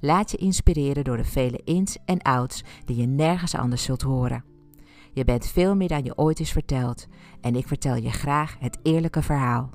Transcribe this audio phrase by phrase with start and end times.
[0.00, 4.44] Laat je inspireren door de vele ins en outs die je nergens anders zult horen.
[5.12, 7.06] Je bent veel meer dan je ooit is verteld
[7.40, 9.70] en ik vertel je graag het eerlijke verhaal.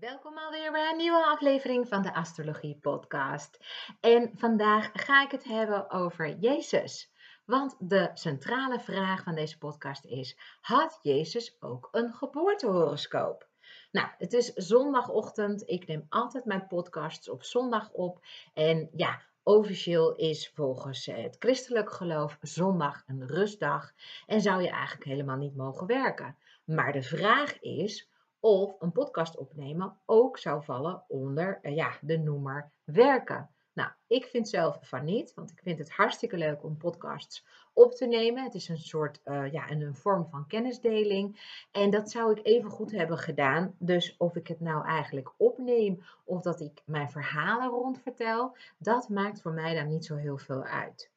[0.00, 3.58] Welkom alweer bij een nieuwe aflevering van de Astrologie Podcast.
[4.00, 7.12] En vandaag ga ik het hebben over Jezus.
[7.44, 13.49] Want de centrale vraag van deze podcast is: had Jezus ook een geboortehoroscoop?
[13.90, 15.68] Nou, het is zondagochtend.
[15.68, 18.20] Ik neem altijd mijn podcasts op zondag op.
[18.54, 23.92] En ja, officieel is volgens het christelijk geloof zondag een rustdag.
[24.26, 26.36] En zou je eigenlijk helemaal niet mogen werken.
[26.64, 28.08] Maar de vraag is
[28.40, 33.50] of een podcast opnemen ook zou vallen onder eh, ja, de noemer werken.
[33.72, 37.92] Nou, ik vind zelf van niet, want ik vind het hartstikke leuk om podcasts op
[37.92, 38.44] te nemen.
[38.44, 41.40] Het is een soort, uh, ja, een, een vorm van kennisdeling.
[41.70, 43.74] En dat zou ik even goed hebben gedaan.
[43.78, 49.08] Dus of ik het nou eigenlijk opneem of dat ik mijn verhalen rond vertel, dat
[49.08, 51.10] maakt voor mij dan niet zo heel veel uit.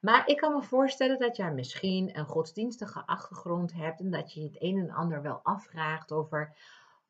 [0.00, 4.42] Maar ik kan me voorstellen dat jij misschien een godsdienstige achtergrond hebt en dat je
[4.42, 6.56] het een en ander wel afvraagt over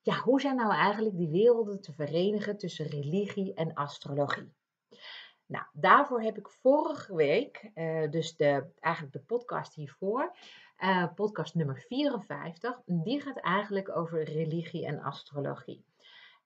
[0.02, 4.52] ja, hoe zijn nou eigenlijk die werelden te verenigen tussen religie en astrologie.
[5.46, 10.36] Nou, daarvoor heb ik vorige week, uh, dus de, eigenlijk de podcast hiervoor,
[10.78, 15.84] uh, podcast nummer 54, die gaat eigenlijk over religie en astrologie.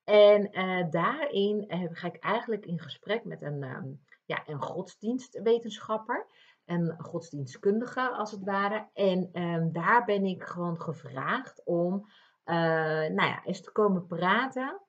[0.05, 6.27] En uh, daarin ga ik eigenlijk in gesprek met een, um, ja, een godsdienstwetenschapper,
[6.65, 8.89] een godsdienstkundige als het ware.
[8.93, 12.09] En um, daar ben ik gewoon gevraagd om
[12.45, 14.81] nou ja, eens te komen praten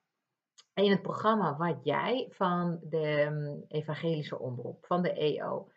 [0.74, 5.72] in het programma wat jij van de mm, Evangelische Omroep, van de EO.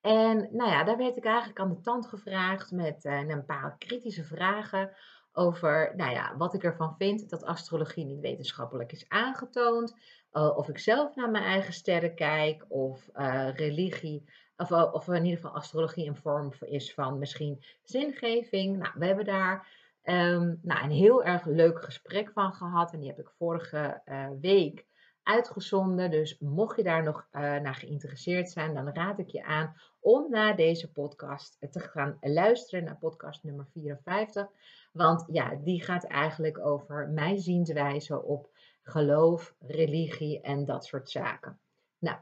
[0.00, 3.78] En nou ja, daar werd ik eigenlijk aan de tand gevraagd met uh, een paar
[3.78, 4.96] kritische vragen
[5.32, 9.94] over nou ja, wat ik ervan vind dat astrologie niet wetenschappelijk is aangetoond.
[10.32, 14.24] Uh, of ik zelf naar mijn eigen sterren kijk, of uh, religie,
[14.56, 18.76] of, of in ieder geval astrologie een vorm is van misschien zingeving.
[18.76, 22.92] Nou, we hebben daar Um, nou, een heel erg leuk gesprek van gehad.
[22.92, 24.86] En die heb ik vorige uh, week
[25.22, 26.10] uitgezonden.
[26.10, 30.30] Dus mocht je daar nog uh, naar geïnteresseerd zijn, dan raad ik je aan om
[30.30, 34.48] naar deze podcast te gaan luisteren, naar podcast nummer 54.
[34.92, 38.48] Want ja, die gaat eigenlijk over mijn zienswijze op
[38.82, 41.58] geloof, religie en dat soort zaken.
[41.98, 42.16] Nou,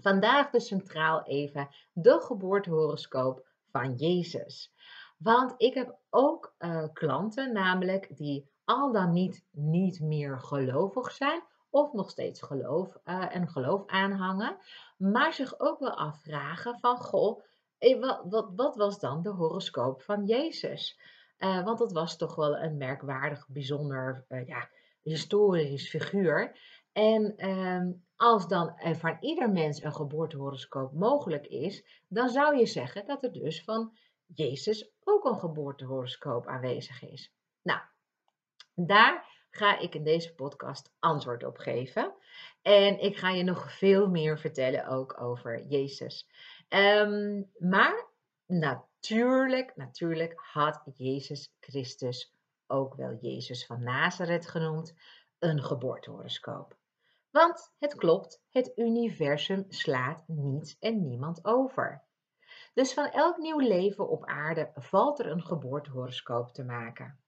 [0.00, 4.73] vandaag dus centraal even de geboortehoroscoop van Jezus.
[5.16, 11.42] Want ik heb ook uh, klanten, namelijk die al dan niet niet meer gelovig zijn
[11.70, 14.56] of nog steeds geloof uh, en geloof aanhangen,
[14.96, 17.42] maar zich ook wel afvragen van goh,
[17.78, 21.00] eh, wat, wat, wat was dan de horoscoop van Jezus?
[21.38, 24.68] Want dat was toch wel een merkwaardig, bijzonder, ja,
[25.02, 26.58] historisch figuur.
[26.92, 33.06] En ehm, als dan van ieder mens een geboortehoroscoop mogelijk is, dan zou je zeggen
[33.06, 33.92] dat er dus van
[34.34, 37.32] Jezus ook een geboortehoroscoop aanwezig is?
[37.62, 37.80] Nou,
[38.74, 42.14] daar ga ik in deze podcast antwoord op geven.
[42.62, 46.28] En ik ga je nog veel meer vertellen ook over Jezus.
[46.68, 48.06] Ehm, maar
[48.46, 52.34] natuurlijk, natuurlijk had Jezus Christus,
[52.66, 54.94] ook wel Jezus van Nazareth genoemd,
[55.38, 56.76] een geboortehoroscoop.
[57.30, 62.02] Want het klopt, het universum slaat niets en niemand over.
[62.74, 67.18] Dus van elk nieuw leven op aarde valt er een geboortehoroscoop te maken.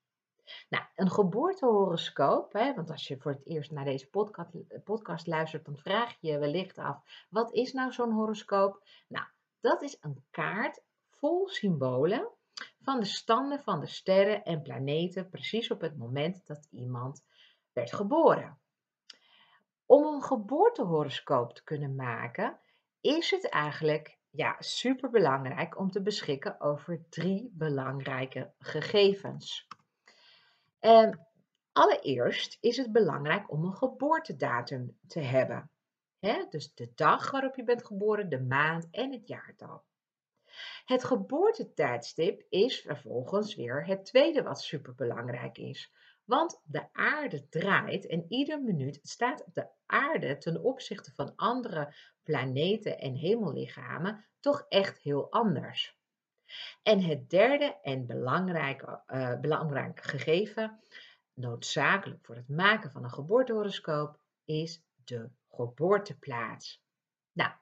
[0.68, 4.50] Nou, een geboortehoroscoop, hè, want als je voor het eerst naar deze podcast,
[4.84, 8.82] podcast luistert, dan vraag je je wellicht af, wat is nou zo'n horoscoop?
[9.08, 9.26] Nou,
[9.60, 12.28] dat is een kaart vol symbolen
[12.80, 17.24] van de standen van de sterren en planeten precies op het moment dat iemand
[17.72, 18.58] werd geboren.
[19.86, 22.58] Om een geboortehoroscoop te kunnen maken,
[23.00, 29.68] is het eigenlijk ja, super belangrijk om te beschikken over drie belangrijke gegevens.
[30.78, 31.18] En ehm,
[31.72, 35.70] allereerst is het belangrijk om een geboortedatum te hebben.
[36.50, 39.84] dus de dag waarop je bent geboren, de maand en het jaartal.
[40.84, 45.92] Het geboortetijdstip is vervolgens weer het tweede wat superbelangrijk is.
[46.26, 52.98] Want de aarde draait en ieder minuut staat de aarde ten opzichte van andere planeten
[52.98, 55.98] en hemellichamen toch echt heel anders.
[56.82, 60.80] En het derde en belangrijke, uh, belangrijk gegeven,
[61.34, 66.82] noodzakelijk voor het maken van een geboortehoroscoop, is de geboorteplaats.
[67.32, 67.52] Nou,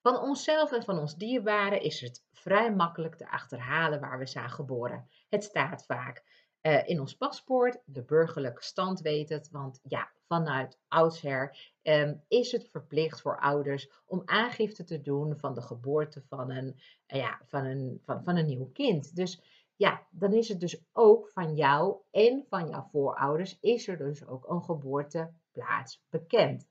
[0.00, 4.50] van onszelf en van ons dierbaren is het vrij makkelijk te achterhalen waar we zijn
[4.50, 5.08] geboren.
[5.28, 10.78] Het staat vaak uh, in ons paspoort, de burgerlijke stand weet het, want ja, vanuit
[10.88, 16.50] oudsher um, is het verplicht voor ouders om aangifte te doen van de geboorte van
[16.50, 19.16] een, uh, ja, van een, van, van een nieuw kind.
[19.16, 19.42] Dus
[19.76, 24.26] ja, dan is het dus ook van jou en van jouw voorouders is er dus
[24.26, 26.68] ook een geboorteplaats bekend.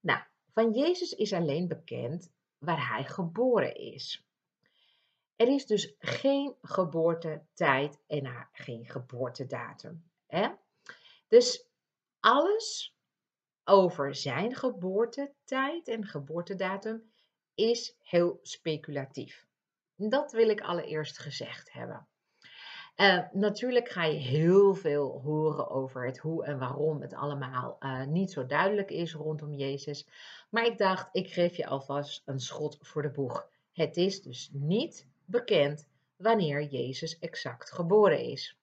[0.00, 0.20] Nou,
[0.52, 4.29] van Jezus is alleen bekend waar hij geboren is.
[5.40, 10.04] Er is dus geen geboortetijd en geen geboortedatum.
[10.26, 10.48] Hè?
[11.28, 11.66] Dus
[12.20, 12.96] alles
[13.64, 17.12] over zijn geboortetijd en geboortedatum
[17.54, 19.46] is heel speculatief.
[19.96, 22.08] Dat wil ik allereerst gezegd hebben.
[22.96, 28.06] Uh, natuurlijk ga je heel veel horen over het hoe en waarom het allemaal uh,
[28.06, 30.08] niet zo duidelijk is rondom Jezus.
[30.50, 33.48] Maar ik dacht, ik geef je alvast een schot voor de boeg.
[33.72, 38.60] Het is dus niet bekend wanneer Jezus exact geboren is.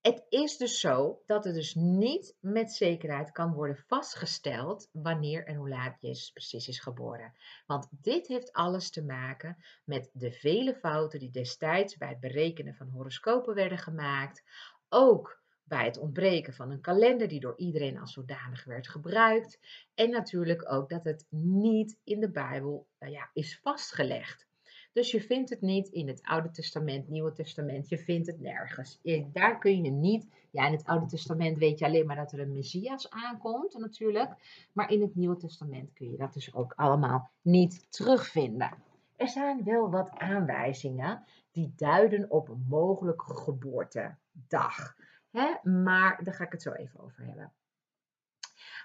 [0.00, 5.54] Het is dus zo dat het dus niet met zekerheid kan worden vastgesteld wanneer en
[5.54, 7.32] hoe laat Jezus precies is geboren.
[7.66, 12.74] Want dit heeft alles te maken met de vele fouten die destijds bij het berekenen
[12.74, 14.42] van horoscopen werden gemaakt.
[14.88, 19.58] Ook bij het ontbreken van een kalender die door iedereen als zodanig werd gebruikt.
[19.94, 24.46] En natuurlijk ook dat het niet in de Bijbel uh, ja, is vastgelegd.
[24.92, 29.00] Dus je vindt het niet in het Oude Testament, Nieuwe Testament, je vindt het nergens.
[29.32, 32.40] Daar kun je niet, ja in het Oude Testament weet je alleen maar dat er
[32.40, 34.30] een Messias aankomt natuurlijk.
[34.72, 38.70] Maar in het Nieuwe Testament kun je dat dus ook allemaal niet terugvinden.
[39.16, 44.96] Er zijn wel wat aanwijzingen die duiden op een mogelijke geboortedag.
[45.62, 47.52] Maar daar ga ik het zo even over hebben.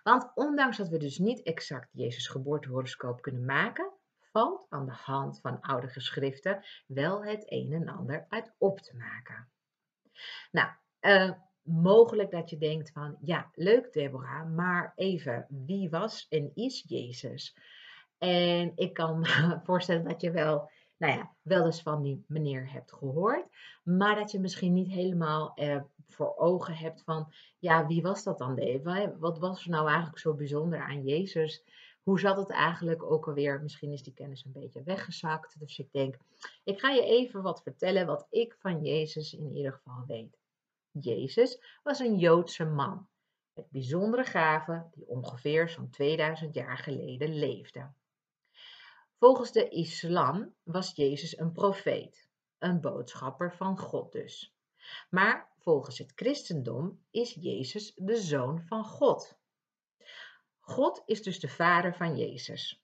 [0.04, 5.40] Want ondanks dat we dus niet exact Jezus geboortehoroscoop kunnen maken, valt aan de hand
[5.42, 9.50] van oude geschriften wel het een en ander uit op te maken.
[10.52, 10.70] Nou,
[11.02, 11.32] uh,
[11.62, 17.58] mogelijk dat je denkt van, ja, leuk Deborah, maar even, wie was en is Jezus?
[18.18, 20.70] En ik kan me voorstellen dat je wel
[21.02, 23.46] nou ja, wel eens van die meneer hebt gehoord,
[23.84, 25.82] maar dat je misschien niet helemaal eh,
[26.14, 28.56] voor ogen hebt van, ja, wie was dat dan?
[29.20, 31.64] Wat was er nou eigenlijk zo bijzonder aan Jezus?
[32.04, 33.62] Hoe zat het eigenlijk ook alweer?
[33.62, 35.60] Misschien is die kennis een beetje weggezakt.
[35.60, 36.18] Dus ik denk,
[36.64, 40.40] ik ga je even wat vertellen wat ik van Jezus in ieder geval weet.
[40.92, 43.08] Jezus was een Joodse man
[43.54, 47.92] met bijzondere gaven die ongeveer zo'n 2000 jaar geleden leefde.
[49.18, 54.56] Volgens de islam was Jezus een profeet, een boodschapper van God dus.
[55.10, 59.40] Maar volgens het christendom is Jezus de zoon van God.
[60.60, 62.84] God is dus de vader van Jezus.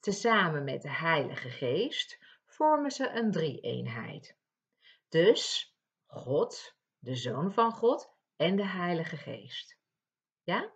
[0.00, 4.36] Tezamen met de Heilige Geest vormen ze een drie-eenheid.
[5.08, 5.74] Dus
[6.06, 9.78] God, de Zoon van God en de Heilige Geest.
[10.42, 10.72] Ja?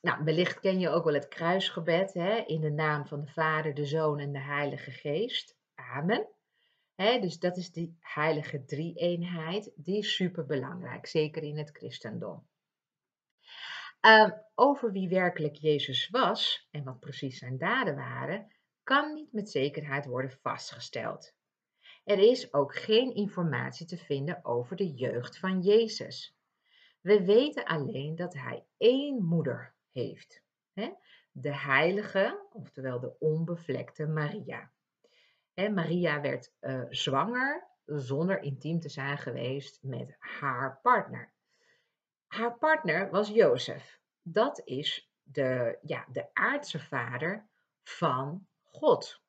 [0.00, 3.74] Nou, wellicht ken je ook wel het kruisgebed hè, in de naam van de Vader,
[3.74, 5.56] de Zoon en de Heilige Geest.
[5.74, 6.28] Amen.
[6.96, 9.72] Dus dat is die heilige drie-eenheid.
[9.76, 12.46] Die is super belangrijk, zeker in het christendom.
[14.00, 19.50] Ehm, over wie werkelijk Jezus was en wat precies zijn daden waren, kan niet met
[19.50, 21.34] zekerheid worden vastgesteld.
[22.04, 26.36] Er is ook geen informatie te vinden over de jeugd van Jezus.
[27.00, 30.42] We weten alleen dat hij één moeder heeft.
[31.32, 34.72] De heilige, oftewel de onbevlekte Maria.
[35.54, 41.32] En Maria werd uh, zwanger zonder intiem te zijn geweest met haar partner.
[42.26, 44.00] Haar partner was Jozef.
[44.22, 47.48] Dat is de, ja, de aardse vader
[47.82, 49.20] van God.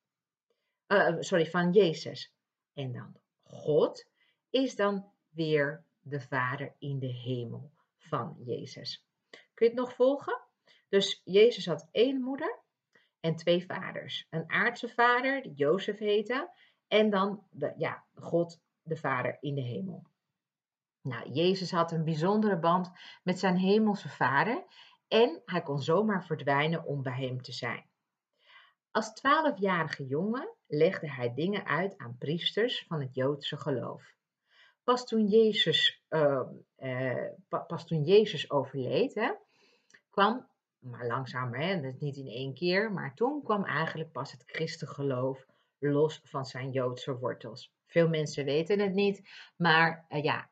[0.87, 2.33] Uh, sorry, van Jezus.
[2.73, 4.07] En dan God
[4.49, 9.05] is dan weer de Vader in de hemel van Jezus.
[9.29, 10.41] Kun je het nog volgen?
[10.89, 12.59] Dus Jezus had één moeder
[13.25, 14.27] en twee vaders.
[14.29, 16.49] Een aardse vader, die Jozef heette,
[16.87, 20.07] en dan de, ja, God, de Vader in de hemel.
[21.01, 22.91] Nou, Jezus had een bijzondere band
[23.23, 24.65] met zijn hemelse vader
[25.07, 27.89] en hij kon zomaar verdwijnen om bij hem te zijn.
[28.91, 34.13] Als twaalfjarige jongen legde hij dingen uit aan priesters van het Joodse geloof.
[34.83, 36.41] Pas toen Jezus, uh,
[36.77, 37.27] uh,
[37.67, 39.31] pas toen Jezus overleed, hè,
[40.09, 40.47] kwam,
[40.85, 45.45] maar langzamer, hè, dat niet in één keer, maar toen kwam eigenlijk pas het christengeloof
[45.79, 47.73] los van zijn Joodse wortels.
[47.85, 50.49] Veel mensen weten het niet, maar uh, ja,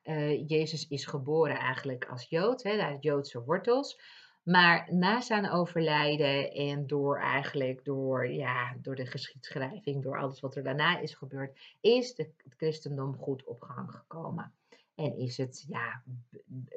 [0.47, 3.99] Jezus is geboren eigenlijk als Jood, hè, uit Joodse wortels.
[4.43, 10.55] Maar na zijn overlijden en door eigenlijk door, ja, door de geschiedschrijving, door alles wat
[10.55, 14.53] er daarna is gebeurd, is het christendom goed op gang gekomen.
[14.95, 16.03] En is het ja,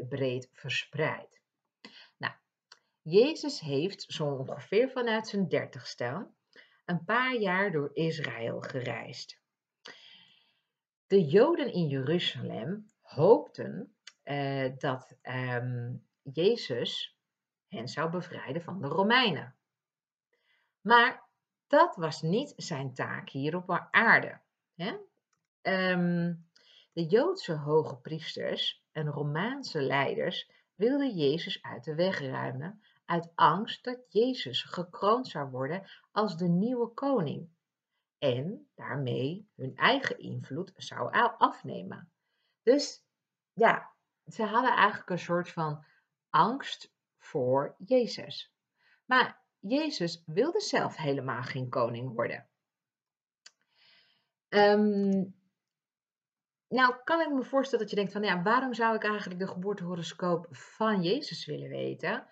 [0.08, 1.40] breed verspreid.
[3.08, 6.30] Jezus heeft zo ongeveer vanuit zijn dertigste
[6.84, 9.40] een paar jaar door Israël gereisd.
[11.06, 17.18] De Joden in Jeruzalem hoopten uh, dat um, Jezus
[17.68, 19.56] hen zou bevrijden van de Romeinen.
[20.80, 21.28] Maar
[21.66, 24.40] dat was niet zijn taak hier op aarde.
[24.74, 24.96] Hè?
[25.60, 26.34] Ehm,
[26.92, 33.84] de Joodse hoge priesters en Romaanse leiders wilden Jezus uit de weg ruimen uit angst
[33.84, 37.48] dat Jezus gekroond zou worden als de nieuwe koning
[38.18, 42.10] en daarmee hun eigen invloed zou afnemen.
[42.62, 43.04] Dus
[43.52, 43.92] ja,
[44.26, 45.84] ze hadden eigenlijk een soort van
[46.30, 48.54] angst voor Jezus.
[49.04, 52.48] Maar Jezus wilde zelf helemaal geen koning worden.
[54.48, 55.24] Ehm,
[56.68, 59.46] nou, kan ik me voorstellen dat je denkt van, ja, waarom zou ik eigenlijk de
[59.46, 62.26] geboortehoroscoop van Jezus willen weten?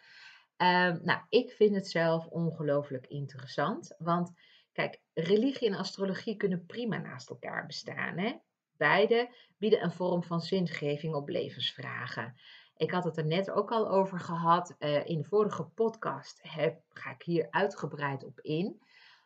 [0.57, 4.33] Um, nou, ik vind het zelf ongelooflijk interessant, want
[4.73, 8.19] kijk, religie en astrologie kunnen prima naast elkaar bestaan.
[8.19, 8.37] Hè?
[8.77, 12.35] Beide bieden een vorm van zingeving op levensvragen.
[12.77, 14.77] Ik had het er net ook al over gehad.
[14.79, 18.83] Uh, in de vorige podcast heb, ga ik hier uitgebreid op in.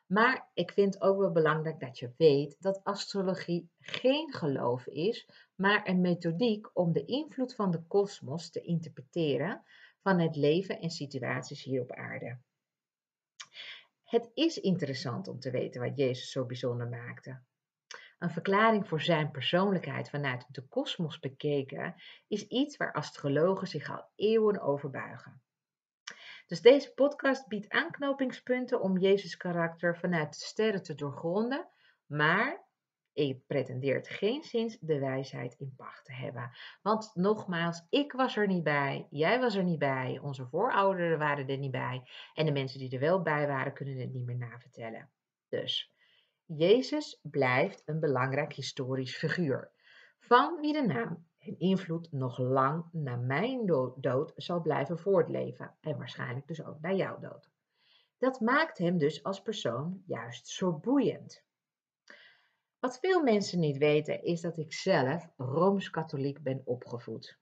[0.06, 5.88] Maar ik vind ook wel belangrijk dat je weet dat astrologie geen geloof is, maar
[5.88, 9.62] een methodiek om de invloed van de kosmos te interpreteren
[10.08, 12.38] van het leven en situaties hier op aarde.
[14.04, 17.40] Het is interessant om te weten wat Jezus zo bijzonder maakte.
[18.18, 21.94] Een verklaring voor zijn persoonlijkheid vanuit de kosmos bekeken
[22.28, 25.42] is iets waar astrologen zich al eeuwen over buigen.
[26.46, 31.68] Dus deze podcast biedt aanknopingspunten om Jezus' karakter vanuit de sterren te doorgronden,
[32.06, 32.67] maar
[33.18, 36.50] ik pretendeert geen zins de wijsheid in pacht te hebben.
[36.82, 41.48] Want nogmaals, ik was er niet bij, jij was er niet bij, onze voorouderen waren
[41.48, 42.02] er niet bij
[42.34, 45.10] en de mensen die er wel bij waren kunnen het niet meer navertellen.
[45.48, 45.92] Dus
[46.44, 49.70] Jezus blijft een belangrijk historisch figuur,
[50.18, 55.98] van wie de naam en invloed nog lang na mijn dood zal blijven voortleven en
[55.98, 57.50] waarschijnlijk dus ook na jouw dood.
[58.18, 61.46] Dat maakt hem dus als persoon juist zo boeiend.
[62.80, 67.38] Wat veel mensen niet weten is dat ik zelf rooms-katholiek ben opgevoed.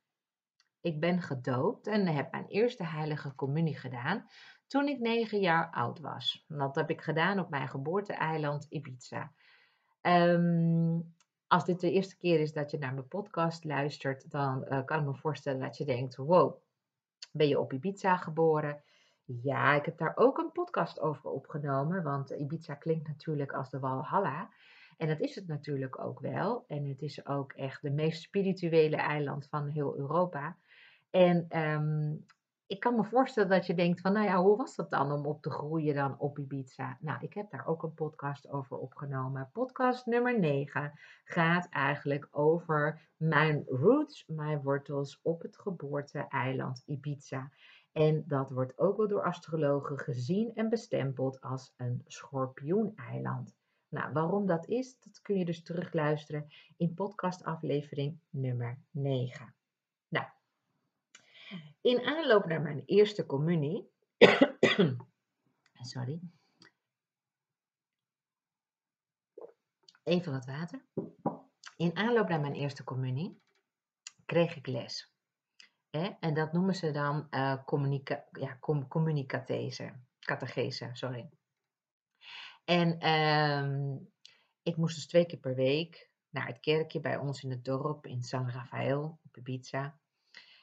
[0.81, 4.27] Ik ben gedoopt en heb mijn eerste heilige communie gedaan
[4.67, 6.45] toen ik negen jaar oud was.
[6.49, 9.33] Dat heb ik gedaan op mijn geboorteeiland Ibiza.
[10.01, 11.01] Ehm,
[11.47, 15.01] als dit de eerste keer is dat je naar mijn podcast luistert, dan uh, kan
[15.01, 16.63] ik me voorstellen dat je denkt: wow,
[17.33, 18.83] ben je op Ibiza geboren?
[19.25, 23.79] Ja, ik heb daar ook een podcast over opgenomen, want Ibiza klinkt natuurlijk als de
[23.79, 24.51] Walhalla.
[24.97, 26.65] En dat is het natuurlijk ook wel.
[26.67, 30.57] En het is ook echt de meest spirituele eiland van heel Europa.
[31.11, 32.25] En um,
[32.67, 35.27] ik kan me voorstellen dat je denkt van, nou ja, hoe was dat dan om
[35.27, 36.99] op te groeien dan op Ibiza?
[37.01, 39.51] Nou, ik heb daar ook een podcast over opgenomen.
[39.53, 40.93] Podcast nummer 9
[41.25, 47.51] gaat eigenlijk over mijn roots, mijn wortels op het geboorte-eiland Ibiza.
[47.93, 53.55] En dat wordt ook wel door astrologen gezien en bestempeld als een schorpioeneiland.
[53.89, 59.55] Nou, waarom dat is, dat kun je dus terugluisteren in podcastaflevering nummer 9.
[60.09, 60.27] Nou,
[61.81, 63.91] in aanloop naar mijn eerste communie,
[65.93, 66.21] sorry,
[70.03, 70.85] even wat water.
[71.77, 73.41] In aanloop naar mijn eerste communie
[74.25, 75.15] kreeg ik les.
[76.21, 81.31] En dat noemen ze dan uh, communica ja, com communicatese, catechese, sorry.
[82.67, 84.13] En um,
[84.63, 88.07] ik moest dus twee keer per week naar het kerkje bij ons in het dorp
[88.07, 89.99] in San Rafael op Ibiza.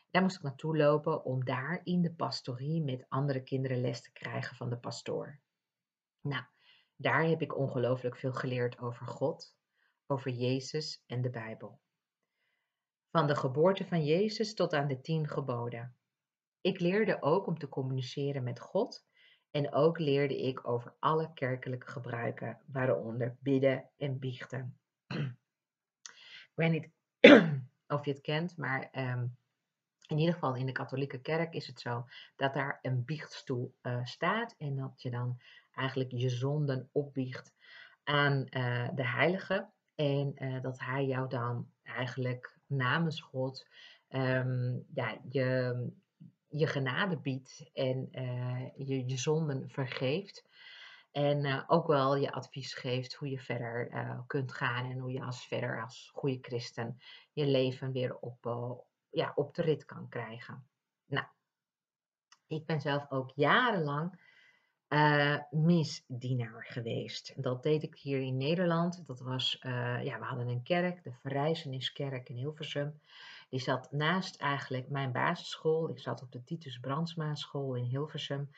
[0.10, 4.12] Daar moest ik naartoe lopen om daar in de pastorie met andere kinderen les te
[4.12, 5.40] krijgen van de pastoor.
[6.22, 6.44] Nou,
[6.96, 9.56] daar heb ik ongelooflijk veel geleerd over God,
[10.08, 11.82] over Jezus en de Bijbel.
[13.12, 15.96] Van de geboorte van Jezus tot aan de tien geboden.
[16.62, 19.06] Ik leerde ook om te communiceren met God
[19.54, 24.78] en ook leerde ik over alle kerkelijke gebruiken, waaronder bidden en biechten.
[25.08, 26.90] ik weet niet
[27.88, 29.26] of je het kent, maar ehm,
[30.08, 32.06] in ieder geval in de katholieke kerk is het zo
[32.36, 35.42] dat daar een biechtstoel uh, staat en dat je dan
[35.72, 37.54] eigenlijk je zonden opbiecht
[38.04, 43.68] aan uh, de heilige en uh, dat hij jou dan eigenlijk namens God
[44.10, 45.76] um, ja, je,
[46.56, 48.10] je genade biedt en
[48.76, 50.46] je, je zonden vergeeft.
[51.12, 53.90] En ook wel je advies geeft hoe je verder
[54.28, 57.00] kunt gaan en hoe je als verder als goede christen
[57.34, 58.46] je leven weer op,
[59.10, 60.68] ja, op de rit kan krijgen.
[61.06, 61.26] Nou,
[62.48, 64.22] ik ben zelf ook jarenlang
[64.90, 67.44] uh, misdienaar geweest.
[67.44, 69.08] Dat deed ik hier in Nederland.
[69.08, 69.58] Dat was,
[70.02, 73.00] ja, we hadden een kerk, de Verrijzeniskerk in Hilversum.
[73.54, 75.90] Die zat naast eigenlijk mijn basisschool.
[75.90, 78.50] Ik zat op de Titus Brandsma school in Hilversum.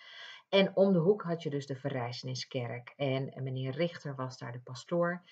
[0.50, 2.94] En om de hoek had je dus de Verrijzeniskerk.
[2.96, 5.24] En meneer Richter was daar de pastoor.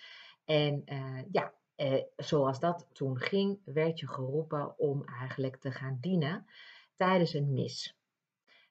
[0.46, 5.98] En uh, ja, eh, zoals dat toen ging, werd je geroepen om eigenlijk te gaan
[6.02, 6.46] dienen
[6.96, 7.98] tijdens een mis.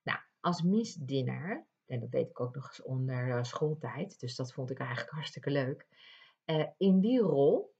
[0.02, 4.52] Nou, als misdienaar, en dat deed ik ook nog eens onder uh, schooltijd, dus dat
[4.52, 5.86] vond ik eigenlijk hartstikke leuk.
[6.76, 7.74] In die rol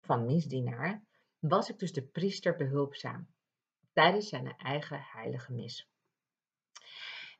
[0.00, 1.05] van misdienaar
[1.48, 3.26] was ik dus de priester behulpzaam
[3.92, 5.88] tijdens zijn eigen heilige mis.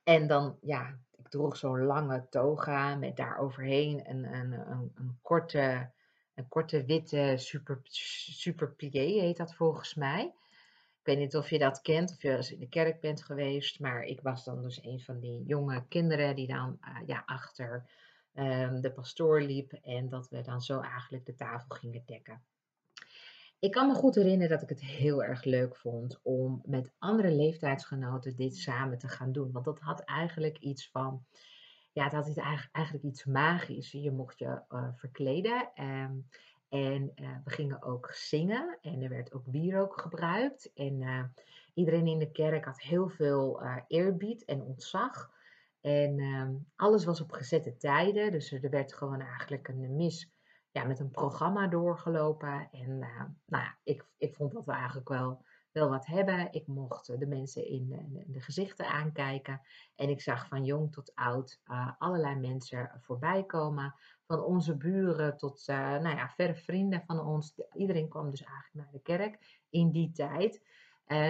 [0.02, 5.18] En dan, ja, ik droeg zo'n lange toga met daar overheen een, een, een, een
[5.22, 5.94] korte
[6.36, 10.34] een korte witte super, super plié heet dat volgens mij.
[11.00, 13.80] Ik weet niet of je dat kent, of je eens in de kerk bent geweest,
[13.80, 17.90] maar ik was dan dus een van die jonge kinderen die dan uh, ja, achter
[18.34, 22.42] um, de pastoor liep en dat we dan zo eigenlijk de tafel gingen dekken.
[23.58, 27.30] Ik kan me goed herinneren dat ik het heel erg leuk vond om met andere
[27.30, 29.52] leeftijdsgenoten dit samen te gaan doen.
[29.52, 31.24] Want dat had eigenlijk iets van,
[31.92, 32.36] ja, dat is
[32.72, 33.90] eigenlijk iets magisch.
[33.90, 35.70] Je mocht je uh, verkleden.
[35.80, 36.28] Um,
[36.68, 38.78] en uh, we gingen ook zingen.
[38.82, 40.72] En er werd ook wierook gebruikt.
[40.74, 41.24] En uh,
[41.74, 45.30] iedereen in de kerk had heel veel eerbied en ontzag.
[45.80, 48.32] En um, alles was op gezette tijden.
[48.32, 50.30] Dus er werd gewoon eigenlijk een mis
[50.76, 52.68] ja, met een programma doorgelopen.
[52.72, 56.52] En nou ja, ik, ik vond dat we eigenlijk wel wel wat hebben.
[56.52, 59.60] Ik mocht de mensen in de, de gezichten aankijken.
[59.94, 61.60] En ik zag van jong tot oud
[61.98, 63.94] allerlei mensen voorbij komen.
[64.26, 67.54] Van onze buren tot uh, nou ja, verre vrienden van ons.
[67.72, 70.62] Iedereen kwam dus eigenlijk naar de kerk in die tijd.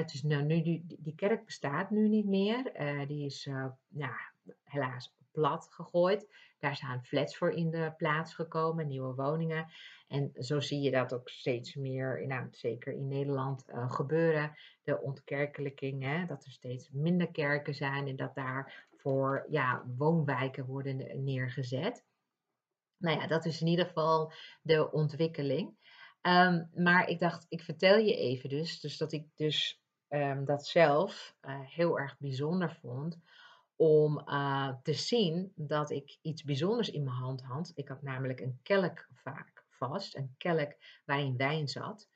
[0.07, 2.73] Dus nou, nu, die, die kerk bestaat nu niet meer.
[3.07, 3.45] die is
[3.89, 4.17] ja,
[4.65, 6.27] helaas plat gegooid.
[6.59, 9.66] Daar zijn flats voor in de plaats gekomen, nieuwe woningen.
[10.09, 14.57] En zo zie je dat ook steeds meer, nou, zeker in Nederland, uh, gebeuren.
[14.83, 20.66] De ontkerkelijking, hè, dat er steeds minder kerken zijn en dat daar voor ja, woonwijken
[20.66, 22.05] worden neergezet.
[22.96, 25.77] Nou ja, dat is in ieder geval de ontwikkeling.
[26.22, 30.66] Um, maar ik dacht, ik vertel je even dus, dus dat ik dus um, dat
[30.66, 33.18] zelf uh, heel erg bijzonder vond
[33.77, 37.73] om uh, te zien dat ik iets bijzonders in mijn hand had.
[37.75, 40.73] Ik had namelijk een kelk vaak vast, een kelk
[41.05, 42.09] waarin wijn zat.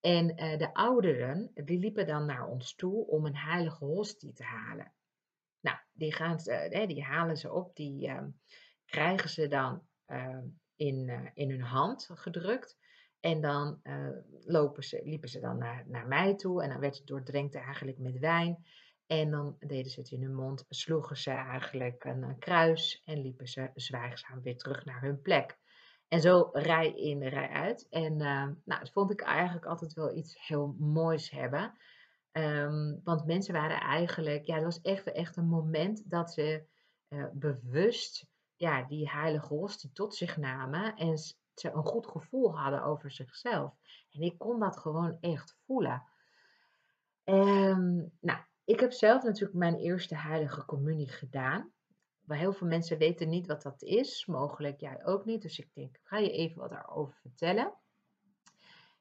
[0.00, 4.44] En uh, de ouderen, die liepen dan naar ons toe om een heilige hostie te
[4.44, 4.92] halen.
[5.60, 8.28] Nou, die, gaan, uh, die halen ze op, die ehm,
[8.84, 10.44] krijgen ze dan ehm,
[10.76, 12.78] in, in hun hand gedrukt.
[13.20, 13.80] En dan
[14.44, 17.98] lopen ze, liepen ze dan naar, naar mij toe en dan werd het doordrenkt eigenlijk
[17.98, 18.64] met wijn.
[19.06, 23.46] En dan deden ze het in hun mond, sloegen ze eigenlijk een, kruis en liepen
[23.46, 25.58] ze zwijgzaam weer terug naar hun plek.
[26.08, 27.86] En zo rij in, rij uit.
[27.90, 31.78] En uh, nou, dat vond ik eigenlijk altijd wel iets heel moois hebben.
[32.32, 36.66] Um, want mensen waren eigenlijk, ja, het was echt, echt een moment dat ze
[37.08, 41.18] uh, bewust ja, die heilige hostie tot zich namen en
[41.54, 43.74] ze een goed gevoel hadden over zichzelf.
[44.10, 46.02] En ik kon dat gewoon echt voelen.
[47.24, 51.72] Um, nou, ik heb zelf natuurlijk mijn eerste heilige communie gedaan.
[52.24, 55.42] Maar heel veel mensen weten niet wat dat is, mogelijk jij ook niet.
[55.42, 57.74] Dus ik denk, ga je even wat daarover vertellen.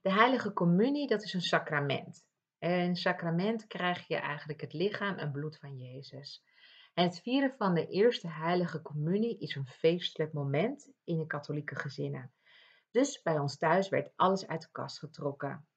[0.02, 2.26] De heilige communie, dat is een sacrament.
[2.60, 6.44] En in sacrament krijg je eigenlijk het lichaam en bloed van Jezus.
[6.94, 11.76] En het vieren van de eerste heilige communie is een feestelijk moment in de katholieke
[11.76, 12.34] gezinnen.
[12.92, 15.68] Dus bij ons thuis werd alles uit de kast getrokken.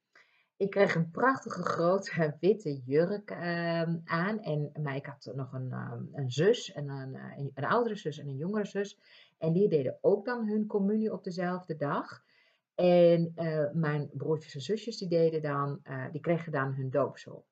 [0.59, 4.41] Ik kreeg een prachtige grote witte jurk ehm, aan.
[4.41, 7.95] En maar ik had nog een, ehm, een zus, en een, eh, een, een, oudere
[7.95, 8.99] zus en een jongere zus.
[9.39, 12.23] En die deden ook dan hun communie op dezelfde dag.
[12.75, 17.45] En uh, mijn broertjes en zusjes die deden dan, die kregen dan hun doopsel.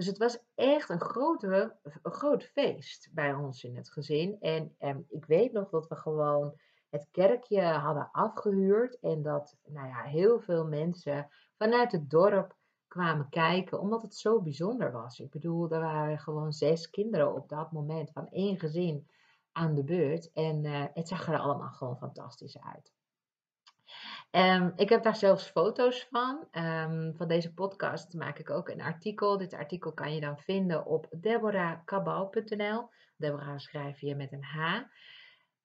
[0.00, 4.36] Dus het was echt een, grote, groot feest bij ons in het gezin.
[4.40, 8.98] En, en ehm, ik weet nog dat we gewoon het kerkje hadden afgehuurd.
[9.00, 12.56] En dat nou ja, heel veel mensen vanuit het dorp
[12.88, 15.20] kwamen kijken, omdat het zo bijzonder was.
[15.20, 19.08] Ik bedoel, er waren gewoon zes kinderen op dat moment van één gezin
[19.52, 20.32] aan de beurt.
[20.32, 22.92] En uh, het zag er allemaal gewoon fantastisch uit.
[24.30, 26.46] Um, ik heb daar zelfs foto's van.
[26.52, 29.38] Um, van deze podcast maak ik ook een artikel.
[29.38, 32.88] Dit artikel kan je dan vinden op deborahkabau.nl.
[33.16, 34.82] Deborah schrijf je met een H.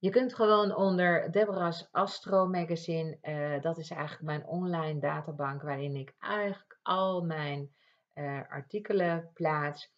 [0.05, 5.95] Je kunt gewoon onder Deborah's Astro Magazine, uh, dat is eigenlijk mijn online databank waarin
[5.95, 7.75] ik eigenlijk al mijn
[8.13, 9.91] uh, artikelen plaats.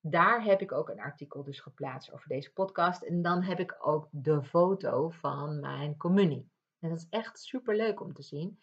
[0.00, 3.02] Daar heb ik ook een artikel dus geplaatst over deze podcast.
[3.02, 6.50] En dan heb ik ook de foto van mijn communie.
[6.80, 8.58] En dat is echt super leuk om te zien.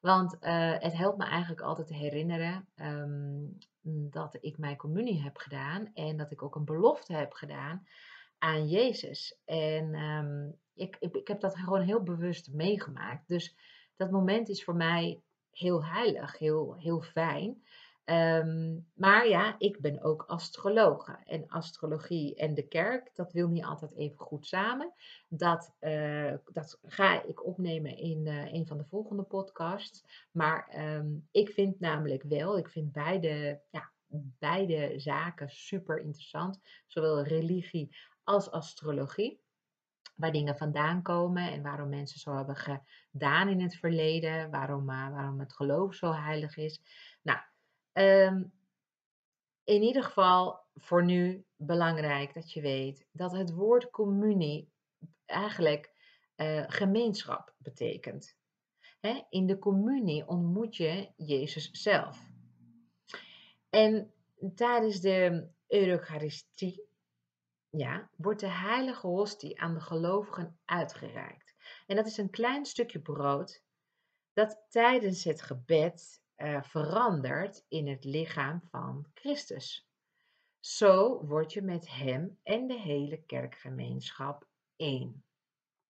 [0.00, 3.58] Want uh, het helpt me eigenlijk altijd te herinneren um,
[4.10, 5.90] dat ik mijn communie heb gedaan.
[5.94, 7.86] En dat ik ook een belofte heb gedaan
[8.40, 9.40] aan Jezus.
[9.44, 13.28] En um, ik, ik, ik, heb dat gewoon heel bewust meegemaakt.
[13.28, 13.56] Dus
[13.96, 17.62] dat moment is voor mij heel heilig, heel, heel fijn.
[18.04, 21.18] Um, maar ja, ik ben ook astrologe.
[21.24, 24.92] En astrologie en de kerk, dat wil niet altijd even goed samen.
[25.28, 30.04] Dat, uh, dat ga ik opnemen in uh, een van de volgende podcasts.
[30.30, 33.90] Maar um, ik vind namelijk wel, ik vind beide, ja,
[34.38, 36.60] beide zaken super interessant.
[36.86, 37.96] Zowel religie
[38.30, 39.40] als astrologie.
[40.14, 44.50] Waar dingen vandaan komen en waarom mensen zo hebben gedaan in het verleden.
[44.50, 46.80] Waarom, uh, waarom het geloof zo heilig is.
[47.22, 47.38] Nou,
[47.92, 48.52] um,
[49.64, 54.72] in ieder geval voor nu belangrijk dat je weet dat het woord communie
[55.26, 55.92] eigenlijk
[56.36, 58.38] uh, gemeenschap betekent.
[59.28, 62.30] In de communie ontmoet je Jezus zelf.
[63.70, 64.12] En
[64.54, 66.89] tijdens de Eucharistie
[67.70, 71.54] ja, wordt de heilige hostie aan de gelovigen uitgereikt.
[71.86, 73.62] En dat is een klein stukje brood
[74.32, 79.88] dat tijdens het gebed uh, verandert in het lichaam van Christus.
[80.60, 85.24] Zo word je met hem en de hele kerkgemeenschap één.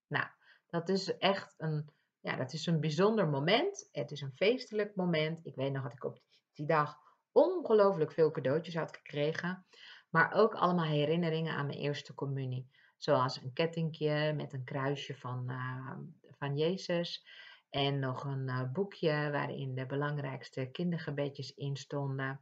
[0.07, 0.27] Nou,
[0.67, 1.91] dat is echt een,
[2.21, 3.89] ja, dat is een bijzonder moment.
[3.93, 5.47] Het is een feestelijk moment.
[5.47, 6.99] Ik weet nog dat ik op die dag
[7.33, 9.67] ongelooflijk veel cadeautjes had gekregen.
[10.11, 12.71] Maar ook allemaal herinneringen aan mijn eerste communie.
[12.97, 15.91] Zoals een kettingje met een kruisje van, uh,
[16.39, 17.25] van Jezus.
[17.71, 22.41] En nog een uh, boekje waarin de belangrijkste kindergebedjes in stonden.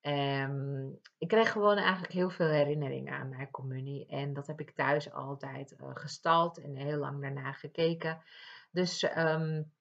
[0.00, 4.06] Um, ik kreeg gewoon eigenlijk heel veel herinneringen aan mijn communie.
[4.06, 8.22] En dat heb ik thuis altijd uh, gestald en heel lang daarna gekeken.
[8.70, 9.72] Dus um,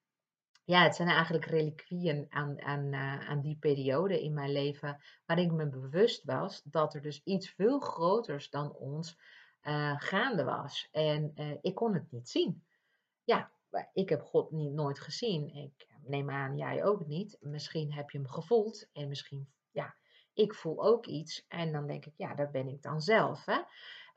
[0.65, 5.45] ja, het zijn eigenlijk reliquieën aan, aan, uh, aan die periode in mijn leven waarin
[5.45, 9.17] ik me bewust was dat er dus iets veel groters dan ons
[9.63, 10.87] uh, gaande was.
[10.91, 12.63] En uh, ik kon het niet zien.
[13.23, 13.51] Ja,
[13.93, 15.55] ik heb God niet, nooit gezien.
[15.55, 17.37] Ik neem aan, jij ook niet.
[17.41, 19.95] Misschien heb je hem gevoeld en misschien, ja,
[20.33, 21.45] ik voel ook iets.
[21.47, 23.45] En dan denk ik, ja, dat ben ik dan zelf.
[23.45, 23.61] Hè?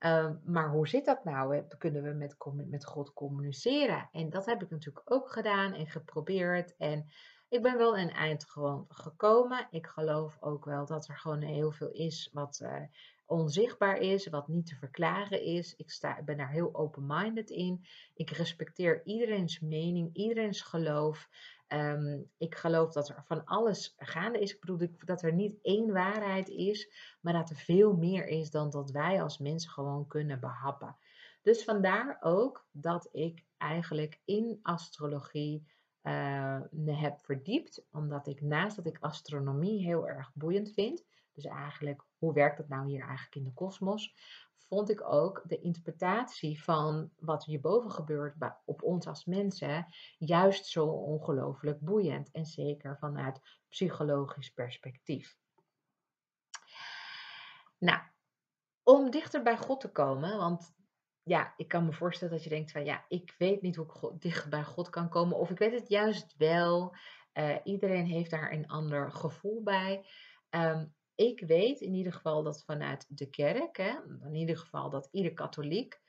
[0.01, 1.63] Uh, maar hoe zit dat nou?
[1.79, 2.37] Kunnen we met,
[2.71, 4.09] met God communiceren?
[4.13, 6.77] En dat heb ik natuurlijk ook gedaan en geprobeerd.
[6.77, 7.11] En
[7.49, 9.67] ik ben wel een eind gewoon gekomen.
[9.71, 12.83] Ik geloof ook wel dat er gewoon heel veel is wat, uh,
[13.27, 15.75] onzichtbaar is, wat niet te verklaren is.
[15.77, 17.87] Ik, sta, ik ben daar heel open-minded in.
[18.15, 21.29] Ik respecteer iedereen's mening, iedereen's geloof.
[21.67, 24.55] Ehm, ik geloof dat er van alles gaande is.
[24.55, 28.71] Ik bedoel dat er niet één waarheid is, maar dat er veel meer is dan
[28.71, 30.97] dat wij als mensen gewoon kunnen behappen.
[31.43, 35.67] Dus vandaar ook dat ik eigenlijk in astrologie
[36.03, 41.45] uh, me heb verdiept, omdat ik naast dat ik astronomie heel erg boeiend vind, dus
[41.45, 44.15] eigenlijk hoe werkt het nou hier eigenlijk in de kosmos,
[44.69, 49.87] vond ik ook de interpretatie van wat hierboven gebeurt op ons als mensen
[50.19, 55.37] juist zo ongelooflijk boeiend en zeker vanuit psychologisch perspectief.
[57.79, 58.01] Nou,
[58.83, 60.75] om dichter bij God te komen, want
[61.23, 64.21] ja, ik kan me voorstellen dat je denkt van ja, ik weet niet hoe ik
[64.23, 65.39] dicht bij God kan komen.
[65.39, 66.97] Of ik weet het juist wel.
[67.33, 70.07] Uh, iedereen heeft daar een ander gevoel bij.
[70.51, 75.09] Um, ik weet in ieder geval dat vanuit de kerk, hè, in ieder geval dat
[75.11, 76.01] ieder katholiek,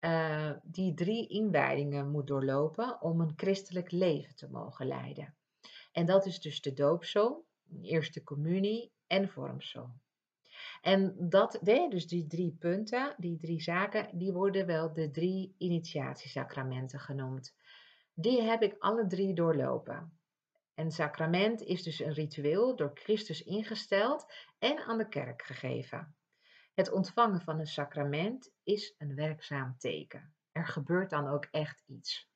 [0.00, 5.34] uh, die drie inwijdingen moet doorlopen om een christelijk leven te mogen leiden.
[5.92, 7.46] En dat is dus de doopsel,
[7.82, 9.90] eerste communie en vormsel.
[10.80, 17.00] En dat, dus die drie punten, die drie zaken, die worden wel de drie initiatiesacramenten
[17.00, 17.54] genoemd.
[18.14, 20.18] Die heb ik alle drie doorlopen.
[20.74, 26.16] Een sacrament is dus een ritueel door Christus ingesteld en aan de kerk gegeven.
[26.74, 30.34] Het ontvangen van een sacrament is een werkzaam teken.
[30.52, 32.30] Er gebeurt dan ook echt iets.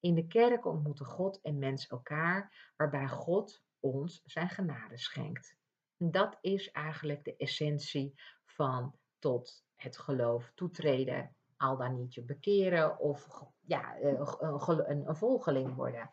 [0.00, 5.56] In de kerk ontmoeten God en mens elkaar, waarbij God ons zijn genade schenkt.
[5.96, 12.98] Dat is eigenlijk de essentie van tot het geloof toetreden, al dan niet je bekeren
[12.98, 16.10] of ja, eh, een, een volgeling worden.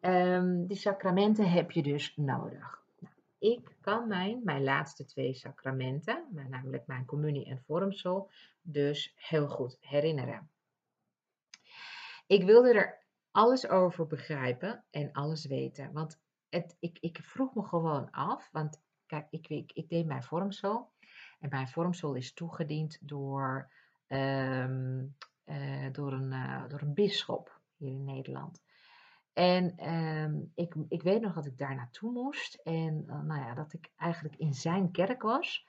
[0.00, 2.82] Um, die sacramenten heb je dus nodig.
[2.98, 8.30] Nou, ik kan mijn, mijn laatste twee sacramenten, namelijk mijn communie en vormsel,
[8.62, 10.50] dus heel goed herinneren.
[12.26, 12.98] Ik wilde er
[13.30, 15.92] alles over begrijpen en alles weten.
[15.92, 20.92] Want het, ik, ik vroeg me gewoon af, want Kijk, ik, ik, deed mijn vormsel.
[21.40, 23.70] En mijn vormsel is toegediend door,
[24.08, 28.62] um, uh, door, een, uh, door een bisschop hier in Nederland.
[29.32, 32.54] En um, ik, ik weet nog dat ik daar naartoe moest.
[32.54, 35.66] En uh, nou ja, dat ik eigenlijk in zijn kerk was.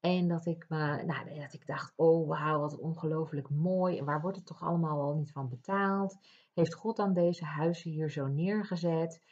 [0.00, 3.98] En dat ik, me, nou, dat ik dacht, oh wauw, wat ongelooflijk mooi.
[3.98, 6.18] En waar wordt het toch allemaal wel niet van betaald?
[6.54, 9.22] Heeft God dan deze huizen hier zo neergezet?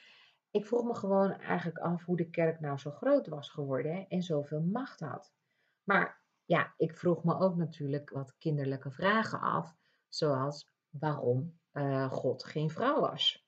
[0.51, 4.23] Ik vroeg me gewoon eigenlijk af hoe de kerk nou zo groot was geworden en
[4.23, 5.33] zoveel macht had.
[5.85, 9.75] Maar ja, ik vroeg me ook natuurlijk wat kinderlijke vragen af,
[10.09, 13.44] zoals waarom uh, God geen vrouw was.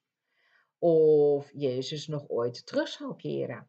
[0.79, 3.69] Of Jezus nog ooit terug zal keren.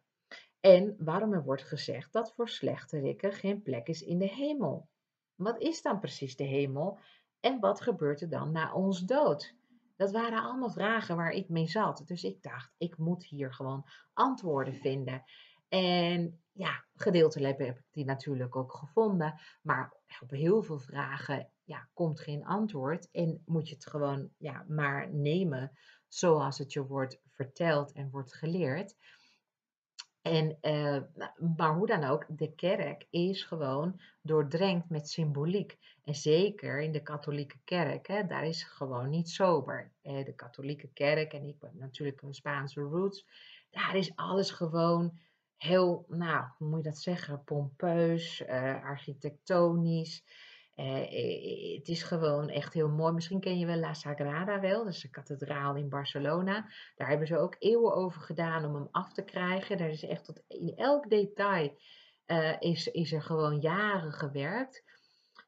[0.60, 4.88] En waarom er wordt gezegd dat voor slechterikken geen plek is in de hemel.
[5.34, 6.98] Wat is dan precies de hemel
[7.40, 9.54] en wat gebeurt er dan na ons dood?
[9.96, 12.02] Dat waren allemaal vragen waar ik mee zat.
[12.06, 15.22] Dus ik dacht, ik moet hier gewoon antwoorden vinden.
[15.68, 19.40] En ja, gedeeltelijk heb ik die natuurlijk ook gevonden.
[19.62, 23.10] Maar op heel veel vragen ja, komt geen antwoord.
[23.10, 25.72] En moet je het gewoon ja, maar nemen
[26.08, 28.94] zoals het je wordt verteld en wordt geleerd.
[30.22, 31.02] En, uh,
[31.56, 35.78] maar hoe dan ook, de kerk is gewoon doordrenkt met symboliek.
[36.04, 39.92] En zeker in de katholieke kerk, hè, daar is gewoon niet sober.
[40.02, 43.26] Eh, de katholieke kerk, en ik ben natuurlijk een Spaanse roots,
[43.70, 45.18] daar is alles gewoon
[45.56, 50.24] heel, nou, hoe moet je dat zeggen, pompeus, uh, architectonisch.
[50.82, 53.12] Het is gewoon echt heel mooi.
[53.12, 56.68] Misschien ken je wel La Sagrada wel, dat is een kathedraal in Barcelona.
[56.96, 59.78] Daar hebben ze ook eeuwen over gedaan om hem af te krijgen.
[59.78, 61.78] Daar is echt tot in elk detail
[62.26, 64.84] uh, is, is er gewoon jaren gewerkt.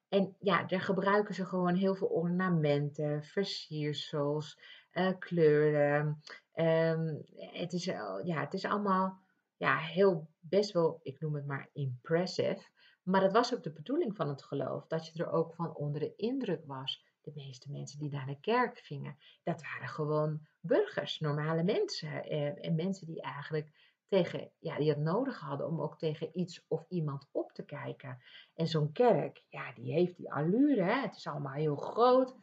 [0.09, 4.59] En ja, daar gebruiken ze gewoon heel veel ornamenten, versiersels,
[4.93, 6.23] uh, kleuren.
[6.55, 7.85] Um, het, is,
[8.25, 9.19] ja, het is allemaal
[9.57, 12.63] ja, heel best wel, ik noem het maar impressive.
[13.11, 16.01] Maar dat was ook de bedoeling van het geloof, dat je er ook van onder
[16.01, 17.05] de indruk was.
[17.21, 22.25] De meeste mensen die naar de kerk gingen, dat waren gewoon burgers, normale mensen.
[22.25, 23.73] Eh, en mensen die eigenlijk
[24.09, 28.19] tegen, ja, die het nodig hadden om ook tegen iets of iemand op te kijken.
[28.55, 31.01] En zo'n kerk, ja, die heeft die allure, hè?
[31.01, 32.35] het is allemaal heel groot.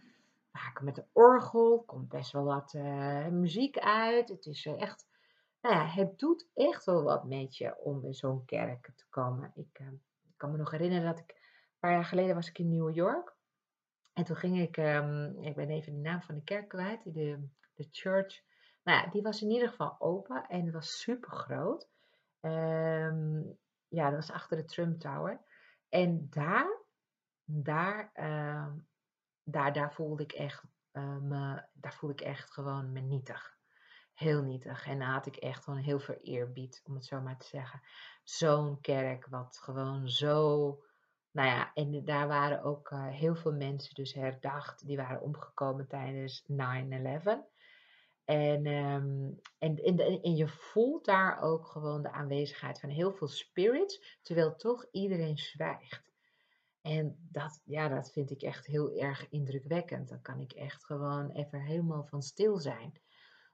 [0.51, 4.29] Vaak met de orgel, komt best wel wat uh, muziek uit.
[4.29, 5.07] Het is uh, echt,
[5.61, 9.51] nou ja, het doet echt wel wat met je om in zo'n kerk te komen.
[9.55, 9.87] Ik, uh,
[10.37, 12.95] ik kan me nog herinneren dat ik, een paar jaar geleden was ik in New
[12.95, 13.35] York.
[14.13, 17.47] En toen ging ik, um, ik ben even de naam van de kerk kwijt, de,
[17.73, 18.41] de church.
[18.83, 21.89] Nou ja, die was in ieder geval open en was super groot.
[22.41, 25.41] Um, ja, dat was achter de Trump Tower.
[25.89, 26.81] En daar,
[27.43, 28.77] daar, ehm,
[29.43, 33.57] daar, daar voelde ik echt uh, me, daar voelde ik echt gewoon me nietig.
[34.13, 34.87] Heel nietig.
[34.87, 37.81] En daar had ik echt gewoon heel veel eerbied, om het zo maar te zeggen.
[38.29, 40.39] Zo'n kerk, wat gewoon zo.
[41.31, 44.85] Nou ja, en daar waren ook uh, heel veel mensen dus herdacht.
[44.87, 46.55] Die waren omgekomen tijdens 9-11.
[48.25, 53.27] En, um, en, en, en, je voelt daar ook gewoon de aanwezigheid van heel veel
[53.27, 56.11] spirits, terwijl toch iedereen zwijgt.
[56.81, 60.09] En dat, ja, dat vind ik echt heel erg indrukwekkend.
[60.09, 63.01] Dan kan ik echt gewoon even helemaal van stil zijn.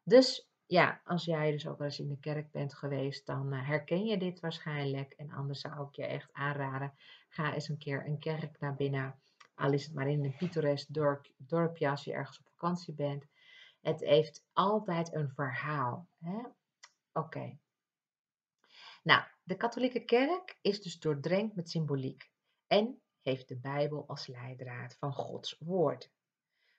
[0.04, 3.68] Dus ja, als jij dus ook wel eens in de kerk bent geweest, dan uh,
[3.68, 5.12] herken je dit waarschijnlijk.
[5.12, 6.94] En anders zou ik je echt aanraden,
[7.30, 9.22] ga eens een keer een kerk naar binnen.
[9.56, 13.26] Al is het maar in een pittoresk dorp, dorpje als je ergens op vakantie bent.
[13.82, 16.08] Het heeft altijd een verhaal.
[17.14, 17.58] Oké.
[19.04, 22.32] Nou, de katholieke kerk is dus doordrenkt met symboliek.
[22.68, 26.12] En heeft de Bijbel als leidraad van Gods woord.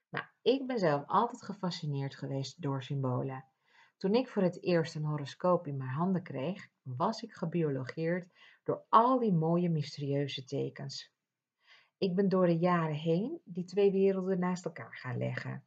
[0.09, 3.44] Nou, ik ben zelf altijd gefascineerd geweest door symbolen.
[3.96, 8.85] Toen ik voor het eerst een horoscoop in mijn handen kreeg, was ik gebiologeerd door
[8.88, 11.12] al die mooie mysterieuze tekens.
[11.98, 15.64] Ik ben door de jaren heen die twee werelden naast elkaar gaan leggen.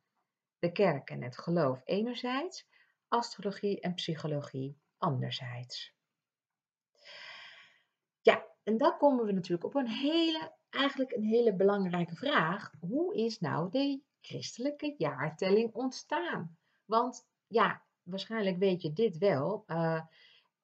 [0.60, 2.68] De kerk en het geloof enerzijds,
[3.08, 5.96] astrologie en psychologie anderzijds.
[8.22, 12.72] Ja, en dan komen we natuurlijk op een hele eigenlijk een hele belangrijke vraag.
[12.80, 16.58] Hoe is nou de christelijke jaartelling ontstaan?
[16.86, 19.64] Want ja, waarschijnlijk weet je dit wel.
[19.68, 20.02] Uh,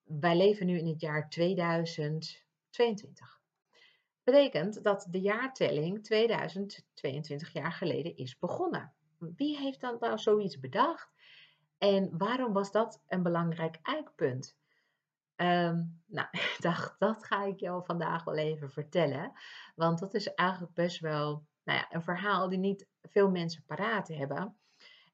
[0.03, 3.41] wij leven nu in het jaar 2022.
[4.23, 8.93] Betekent dat de jaartelling 2022 jaar geleden is begonnen.
[9.17, 11.12] Wie heeft dan nou zoiets bedacht?
[11.77, 14.58] En waarom was dat een belangrijk eikpunt?
[15.36, 19.32] Um, nou, ik dacht, dat ga ik jou vandaag wel even vertellen.
[19.75, 24.08] Want dat is eigenlijk best wel nou ja, een verhaal die niet veel mensen paraat
[24.08, 24.58] hebben.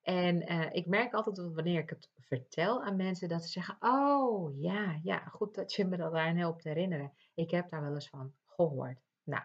[0.10, 4.60] En uh, ik merk altijd wanneer ik het vertel aan mensen, dat ze zeggen: Oh
[4.60, 7.14] ja, ja, goed dat je me dat daarin helpt herinneren.
[7.34, 9.02] Ik heb daar wel eens van gehoord.
[9.24, 9.44] Nou,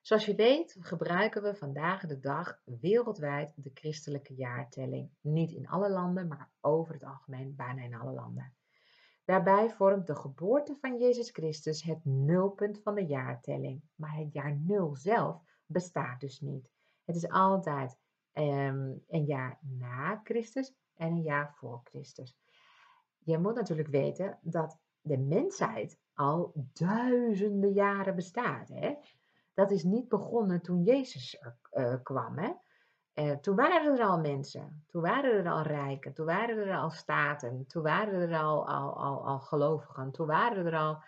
[0.00, 5.10] zoals je weet, gebruiken we vandaag de dag wereldwijd de christelijke jaartelling.
[5.20, 8.54] Niet in alle landen, maar over het algemeen bijna in alle landen.
[9.24, 13.82] Daarbij vormt de geboorte van Jezus Christus het nulpunt van de jaartelling.
[13.94, 16.70] Maar het jaar nul zelf bestaat dus niet.
[17.04, 18.02] Het is altijd
[18.34, 22.36] um, een jaar na Christus en een jaar voor Christus.
[23.18, 28.68] Je moet natuurlijk weten dat de mensheid al duizenden jaren bestaat.
[28.68, 28.94] Hè?
[29.54, 32.38] Dat is niet begonnen toen Jezus er uh, kwam.
[32.38, 32.52] Hè?
[33.14, 36.90] Uh, toen waren er al mensen, toen waren er al rijken, toen waren er al
[36.90, 41.02] staten, toen waren er al, al, al, al gelovigen, toen waren er al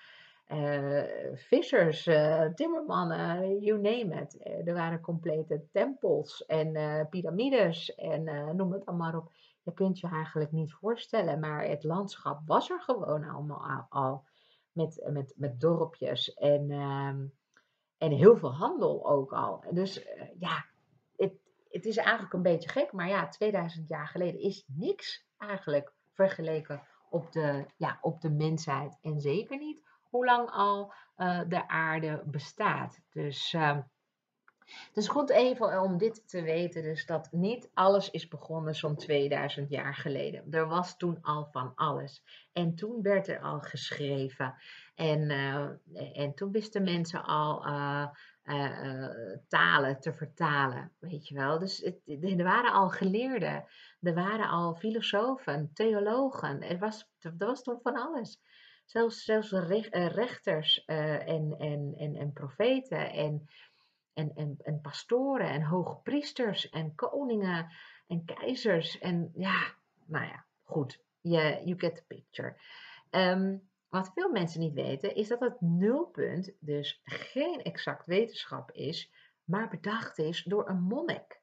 [1.35, 4.37] vissers, uh, timmermannen, you name it.
[4.67, 8.25] er waren complete tempels en piramides en
[8.57, 9.33] noem het allemaal op.
[9.63, 14.25] Je kunt je eigenlijk niet voorstellen, maar het landschap was er gewoon allemaal al.
[14.73, 17.27] Met, met, met dorpjes en, ehm,
[17.99, 19.65] en heel veel handel ook al.
[19.71, 20.07] Dus
[20.39, 20.65] ja,
[21.77, 26.83] het is eigenlijk een beetje gek, maar ja, 2000 jaar geleden is niks eigenlijk vergeleken
[27.11, 28.99] op de, ja, op de mensheid.
[29.03, 29.86] En zeker niet
[30.17, 33.01] hoe lang al uh, de aarde bestaat.
[33.11, 33.79] Dus uh,
[34.67, 38.97] het is goed even om dit te weten, dus dat niet alles is begonnen zo'n
[38.97, 40.53] 2000 jaar geleden.
[40.53, 42.23] Er was toen al van alles.
[42.53, 44.55] En toen werd er al geschreven.
[44.95, 45.69] En, uh,
[46.23, 48.09] en toen wisten mensen al uh,
[49.49, 51.59] talen te vertalen, weet je wel.
[51.59, 52.01] Dus het,
[52.39, 53.65] er waren al geleerden,
[54.01, 58.41] er waren al filosofen, theologen, er was, er was toen van alles.
[58.87, 63.49] Zelfs, zelfs rechters en, en, en, en profeten en,
[64.13, 67.73] en, en, en pastoren en hoogpriesters en koningen
[68.07, 68.99] en keizers.
[68.99, 72.57] En ja, nou ja, goed, you, you get the picture.
[73.11, 79.13] Um, wat veel mensen niet weten, is dat het nulpunt dus geen exact wetenschap is,
[79.45, 81.41] maar bedacht is door een monnik.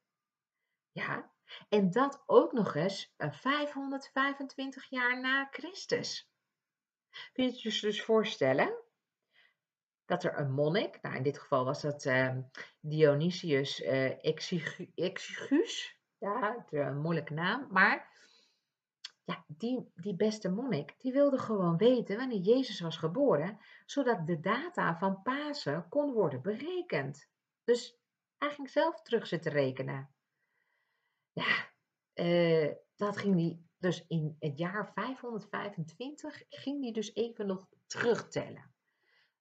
[0.91, 1.31] Ja,
[1.69, 6.31] en dat ook nog eens 525 jaar na Christus.
[7.33, 8.73] Kun je het je dus voorstellen?
[10.05, 12.37] Dat er een monnik, nou in dit geval was dat uh,
[12.79, 14.25] Dionysius uh,
[14.95, 18.11] Exiguus, ja, het, een moeilijke naam, maar
[19.23, 24.39] ja, die, die beste monnik, die wilde gewoon weten wanneer Jezus was geboren, zodat de
[24.39, 27.29] data van Pasen kon worden berekend.
[27.63, 27.97] Dus
[28.37, 30.09] hij ging zelf terug zitten rekenen.
[31.31, 31.71] Ja,
[32.13, 38.71] uh, dat ging hij dus in het jaar 525 ging hij dus even nog terugtellen.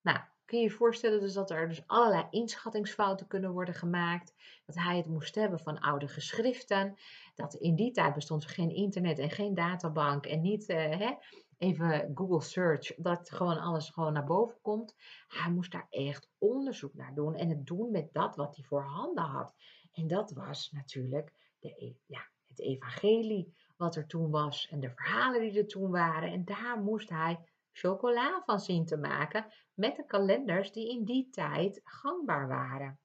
[0.00, 4.34] Nou, kun je je voorstellen dus dat er dus allerlei inschattingsfouten kunnen worden gemaakt.
[4.66, 6.98] Dat hij het moest hebben van oude geschriften.
[7.34, 11.14] Dat in die tijd bestond geen internet en geen databank en niet uh, hè,
[11.58, 14.94] even Google search, dat gewoon alles gewoon naar boven komt.
[15.28, 18.82] Hij moest daar echt onderzoek naar doen en het doen met dat wat hij voor
[18.82, 19.54] handen had.
[19.92, 24.90] En dat was natuurlijk de, e, ja, het evangelie wat er toen was en de
[24.90, 26.32] verhalen die er toen waren.
[26.32, 31.30] En daar moest hij chocola van zien te maken met de kalenders die in die
[31.30, 33.00] tijd gangbaar waren.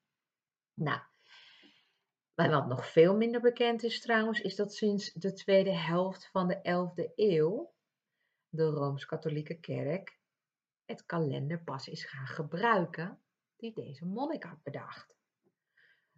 [0.74, 1.00] Nou,
[2.34, 6.48] maar wat nog veel minder bekend is trouwens, is dat sinds de tweede helft van
[6.48, 7.74] de 11e eeuw
[8.50, 10.20] de Rooms-Katholieke Kerk
[10.86, 13.22] het kalender pas is gaan gebruiken
[13.56, 15.17] die deze monnik had bedacht.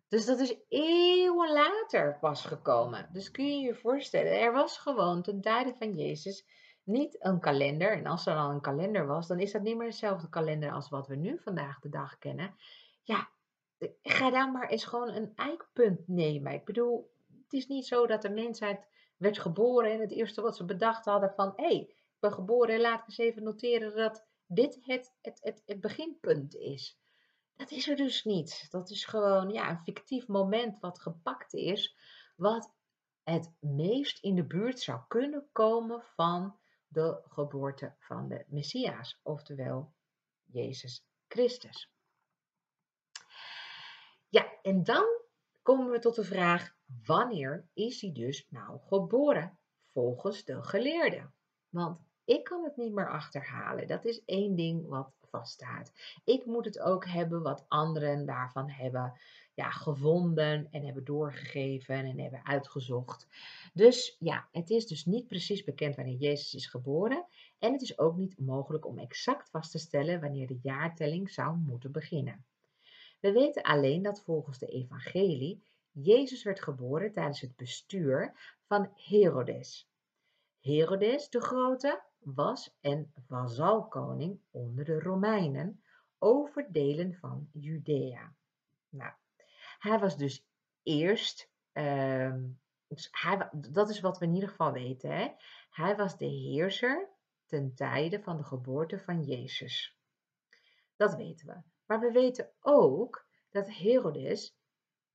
[0.10, 3.10] Dus dat is eeuwen later pas gekomen.
[3.14, 6.45] Dus kun je je voorstellen, er was gewoon ten tijde van Jezus
[6.84, 7.91] niet een kalender.
[7.91, 10.89] En als er dan een kalender was, dan is dat niet meer dezelfde kalender als
[10.89, 12.55] wat we nu vandaag de dag kennen.
[13.03, 13.30] Ja,
[14.01, 16.53] ga dan maar eens gewoon een eikpunt nemen.
[16.53, 17.12] Ik bedoel,
[17.43, 18.88] het is niet zo dat de mensheid
[19.18, 22.76] werd geboren en het eerste wat ze bedacht hadden van, hé, hey, ik ben geboren
[22.76, 26.99] en laat ik eens even noteren dat dit het, het, het, het beginpunt is.
[27.60, 28.68] Dat is er dus niet.
[28.70, 31.95] Dat is gewoon ja, een fictief moment wat gepakt is,
[32.36, 32.74] wat
[33.24, 39.93] het meest in de buurt zou kunnen komen van de geboorte van de Messias, oftewel
[40.45, 41.91] Jezus Christus.
[44.30, 45.05] Ja, en dan
[45.62, 51.34] komen we tot de vraag: wanneer is hij dus nou geboren volgens de geleerden?
[51.70, 53.88] Want ik kan het niet meer achterhalen.
[53.88, 55.92] Dat is één ding wat vaststaat.
[56.24, 59.20] Ik moet het ook hebben wat anderen daarvan hebben
[59.54, 63.28] ja, gevonden en hebben doorgegeven en hebben uitgezocht.
[63.74, 67.26] Dus ja, het is dus niet precies bekend wanneer Jezus is geboren
[67.60, 71.58] en het is ook niet mogelijk om exact vast te stellen wanneer de jaartelling zou
[71.58, 72.46] moeten beginnen.
[73.20, 78.34] We weten alleen dat volgens de evangelie Jezus werd geboren tijdens het bestuur
[78.68, 79.90] van Herodes.
[80.60, 85.84] Herodes de Grote was en vazalkoning onder de Romeinen
[86.17, 88.36] over delen van Judea.
[88.89, 89.13] Nou,
[89.80, 90.45] hij was dus
[90.84, 92.36] eerst, uh,
[93.11, 95.32] hij, dat is wat we in ieder geval weten, hè?
[95.70, 97.09] hij was de heerser
[97.45, 99.97] ten tijde van de geboorte van Jezus.
[100.95, 101.61] Dat weten we.
[101.86, 104.57] Maar we weten ook dat Herodes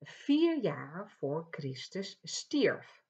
[0.01, 3.03] vier jaar voor Christus stierf.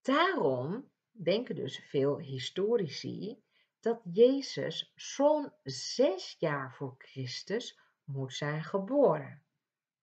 [0.00, 0.90] Daarom
[1.22, 3.42] denken dus veel historici
[3.80, 9.42] dat Jezus zo'n zes jaar voor Christus moet zijn geboren.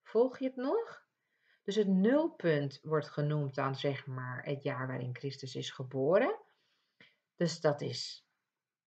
[0.02, 1.02] Volg je het nog?
[1.64, 6.38] Dus het nulpunt wordt genoemd dan zeg maar het jaar waarin Christus is geboren.
[7.36, 8.26] Dus dat is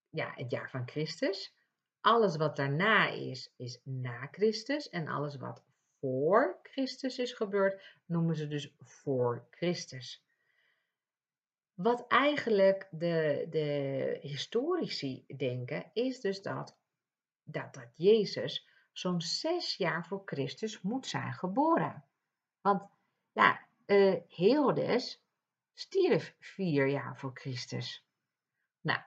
[0.09, 1.55] ja, het jaar van Christus.
[2.01, 4.89] Alles wat daarna is, is na Christus.
[4.89, 5.63] En alles wat
[5.99, 10.26] voor Christus is gebeurd, noemen ze dus voor Christus.
[11.77, 16.77] Wat eigenlijk de, de historici denken, is dus dat,
[17.43, 22.05] dat, dat Jezus zo'n zes jaar voor Christus moet zijn geboren.
[22.61, 22.89] Want
[23.31, 25.23] ja, uh, Herodes
[25.73, 28.05] stierf vier jaar voor Christus.
[28.81, 28.99] Nou,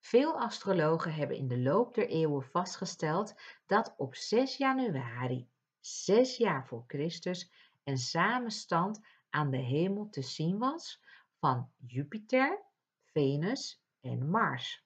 [0.00, 3.34] veel astrologen hebben in de loop der eeuwen vastgesteld
[3.66, 5.48] dat op 6 januari,
[5.80, 7.50] zes jaar voor Christus,
[7.84, 9.00] een samenstand
[9.30, 11.02] aan de hemel te zien was
[11.44, 12.62] van Jupiter,
[13.02, 14.84] Venus en Mars.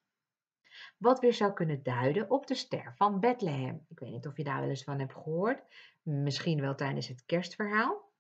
[0.97, 3.85] Wat weer zou kunnen duiden op de ster van Bethlehem.
[3.89, 5.63] Ik weet niet of je daar wel eens van hebt gehoord.
[6.03, 8.13] Misschien wel tijdens het kerstverhaal.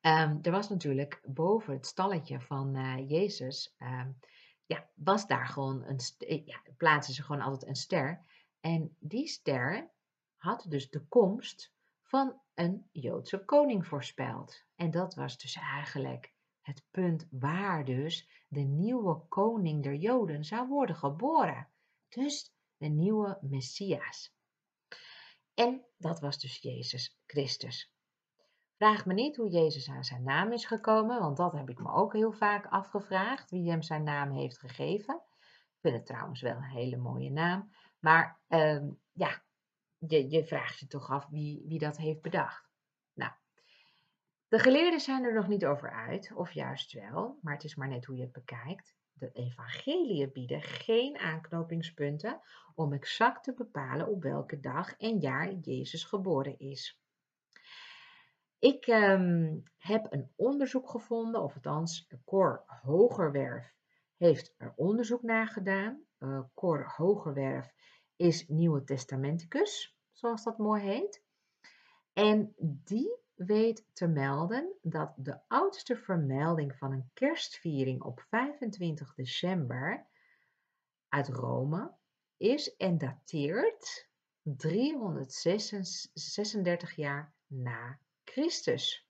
[0.00, 4.18] Um, er was natuurlijk boven het stalletje van uh, Jezus, um,
[4.66, 8.20] ja, was daar gewoon een, eh, ja, plaatsen ze gewoon altijd een ster.
[8.60, 9.90] En die ster
[10.36, 14.64] had dus de komst van een Joodse koning voorspeld.
[14.76, 16.36] En dat was dus eigenlijk
[16.68, 21.68] het punt waar dus de nieuwe koning der Joden zou worden geboren.
[22.08, 24.34] Dus de nieuwe Messias.
[25.54, 27.92] En dat was dus Jezus Christus.
[28.76, 31.92] Vraag me niet hoe Jezus aan zijn naam is gekomen, want dat heb ik me
[31.92, 35.14] ook heel vaak afgevraagd, wie hem zijn naam heeft gegeven.
[35.14, 37.70] Ik vind het trouwens wel een hele mooie naam.
[37.98, 39.42] Maar uh, ja,
[39.98, 42.67] je, je vraagt je toch af wie, wie dat heeft bedacht.
[44.48, 47.88] De geleerden zijn er nog niet over uit, of juist wel, maar het is maar
[47.88, 48.96] net hoe je het bekijkt.
[49.12, 52.40] De evangeliën bieden geen aanknopingspunten
[52.74, 57.00] om exact te bepalen op welke dag en jaar Jezus geboren is.
[58.58, 63.74] Ik ehm, heb een onderzoek gevonden, of althans Cor Hogerwerf
[64.16, 66.02] heeft er onderzoek naar gedaan.
[66.18, 67.72] Uh, Cor Hogerwerf
[68.16, 71.22] is Nieuwe Testamenticus, zoals dat mooi heet.
[72.12, 80.06] En die weet te melden dat de oudste vermelding van een kerstviering op 25 december
[81.08, 81.92] uit Rome
[82.36, 84.08] is en dateert
[84.42, 89.08] 336 jaar na Christus.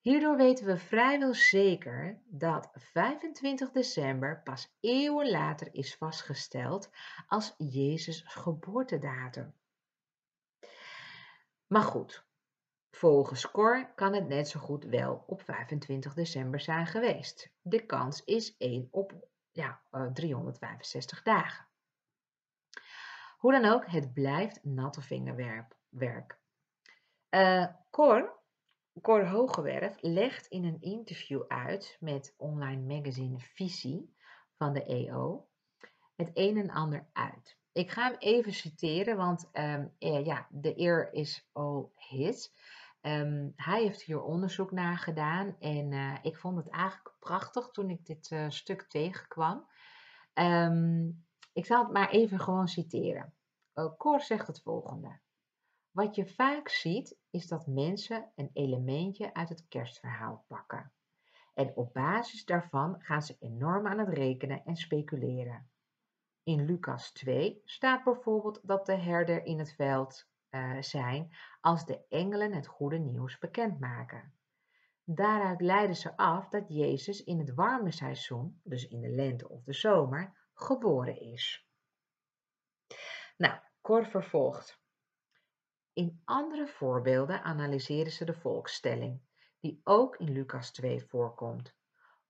[0.00, 6.90] Hierdoor weten we vrijwel zeker dat 25 december pas eeuwen later is vastgesteld
[7.26, 9.54] als Jezus' geboortedatum.
[11.72, 12.26] Maar goed,
[12.90, 17.52] volgens Cor kan het net zo goed wel op 25 december zijn geweest.
[17.60, 21.66] De kans is 1 op ja, 365 eh, dagen.
[23.38, 26.38] Hoe dan ook, het blijft natte vingerwerk.
[27.30, 28.40] Uh, Cor,
[29.02, 34.16] Cor Hogewerf legt in een interview uit met online magazine Visie
[34.56, 35.48] van de EO
[36.16, 37.59] het een en ander uit.
[37.80, 42.52] Ik ga hem even citeren, want um, ja, de eer is all his.
[43.02, 47.90] Um, hij heeft hier onderzoek naar gedaan en uh, ik vond het eigenlijk prachtig toen
[47.90, 49.66] ik dit uh, stuk tegenkwam.
[50.34, 53.34] Um, ik zal het maar even gewoon citeren.
[53.74, 55.18] Uh, Cor zegt het volgende.
[55.90, 60.92] Wat je vaak ziet is dat mensen een elementje uit het kerstverhaal pakken.
[61.54, 65.70] En op basis daarvan gaan ze enorm aan het rekenen en speculeren.
[66.50, 72.06] In Lucas 2 staat bijvoorbeeld dat de herder in het veld uh, zijn als de
[72.08, 74.34] engelen het goede nieuws bekendmaken.
[75.04, 79.62] Daaruit leiden ze af dat Jezus in het warme seizoen, dus in de lente of
[79.62, 81.68] de zomer, geboren is.
[83.36, 84.80] Nou, Cor vervolgt.
[85.92, 89.20] In andere voorbeelden analyseren ze de volkstelling,
[89.60, 91.74] die ook in Lucas 2 voorkomt.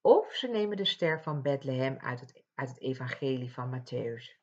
[0.00, 4.38] Of ze nemen de ster van Bethlehem uit het, uit het evangelie van Matthäus.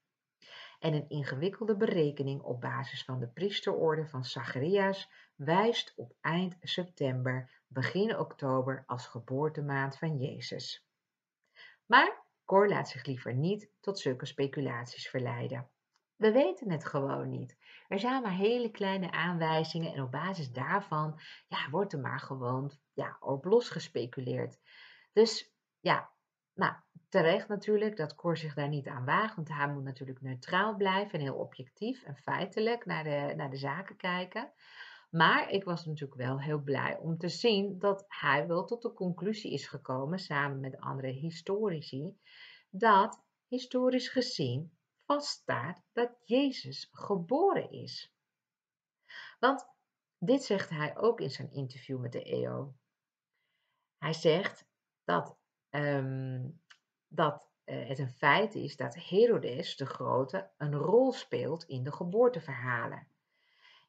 [0.80, 7.52] En een ingewikkelde berekening op basis van de priesterorde van Zacharias wijst op eind september,
[7.68, 10.88] begin oktober als geboortemaand van Jezus.
[11.86, 15.70] Maar Cor laat zich liever niet tot zulke speculaties verleiden.
[16.16, 17.58] We weten het gewoon niet.
[17.88, 22.72] Er zijn maar hele kleine aanwijzingen en op basis daarvan ja, wordt er maar gewoon
[22.94, 24.60] ja, op los gespeculeerd.
[25.14, 26.12] Dus ja,
[26.58, 26.74] nou,
[27.10, 31.14] terecht natuurlijk dat Cor zich daar niet aan waagt, want hij moet natuurlijk neutraal blijven
[31.14, 34.52] en heel objectief en feitelijk naar de, naar de zaken kijken.
[35.10, 38.94] Maar ik was natuurlijk wel heel blij om te zien dat hij wel tot de
[38.94, 42.18] conclusie is gekomen, samen met andere historici,
[42.70, 48.14] dat historisch gezien vaststaat dat Jezus geboren is.
[49.40, 49.68] Want
[50.18, 52.74] dit zegt hij ook in zijn interview met de EO.
[53.98, 54.66] Hij zegt
[55.04, 55.38] dat,
[55.70, 56.50] ehm,
[57.08, 61.92] dat uh, het een feit is dat Herodes de Grote een rol speelt in de
[61.92, 63.08] geboorteverhalen.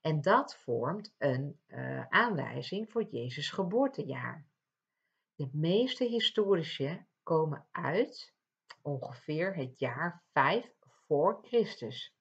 [0.01, 4.47] En dat vormt een uh, aanwijzing voor Jezus' geboortejaar.
[5.35, 8.35] De meeste historici komen uit
[8.83, 10.73] ongeveer het jaar 5
[11.07, 12.15] voor Christus.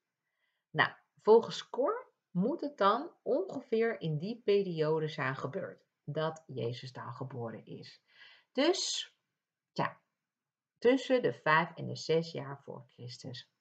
[0.70, 0.92] Nou,
[1.22, 7.66] volgens Cor moet het dan ongeveer in die periode zijn gebeurd dat Jezus dan geboren
[7.66, 8.02] is.
[8.52, 9.12] Dus,
[10.78, 13.52] tussen de 5 en de 6 jaar voor Christus.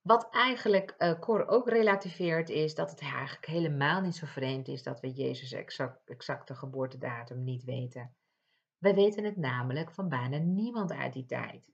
[0.00, 4.82] Wat eigenlijk uh, Cor ook relativeert is dat het eigenlijk helemaal niet zo vreemd is
[4.82, 8.14] dat we Jezus' exact, exacte geboortedatum niet weten.
[8.78, 11.72] We weten het namelijk van bijna niemand uit die tijd.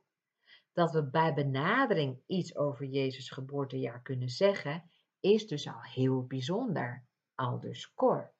[0.72, 7.06] Dat we bij benadering iets over Jezus' geboortejaar kunnen zeggen, is dus al heel bijzonder.
[7.34, 8.32] Al dus Cor.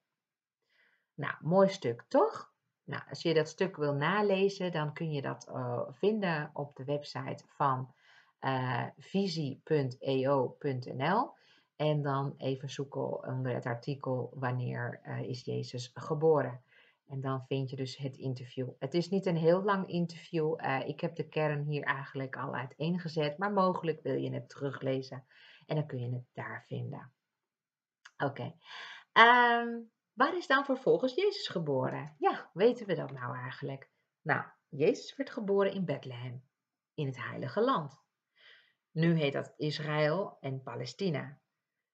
[1.14, 2.52] Nou, mooi stuk toch?
[2.88, 6.84] Nou, als je dat stuk wil nalezen, dan kun je dat uh, vinden op de
[6.84, 7.94] website van
[8.40, 10.50] uh, visie.eo.nl.
[11.76, 16.60] En dan even zoeken onder het artikel wanneer uh, is Jezus geboren.
[17.08, 18.68] En dan vind je dus het interview.
[18.78, 20.54] Het is niet een heel lang interview.
[20.86, 25.24] ik heb de kern hier eigenlijk al uiteengezet, maar mogelijk wil je het teruglezen.
[25.66, 27.12] En dan kun je het daar vinden.
[28.18, 28.54] Oké.
[29.12, 32.14] Um, Waar is dan vervolgens Jezus geboren?
[32.18, 33.90] Ja, weten we dat nou eigenlijk?
[34.22, 36.44] Nou, Jezus werd geboren in Bethlehem,
[36.94, 38.00] in het Heilige Land.
[38.90, 41.38] Nu heet dat Israël en Palestina.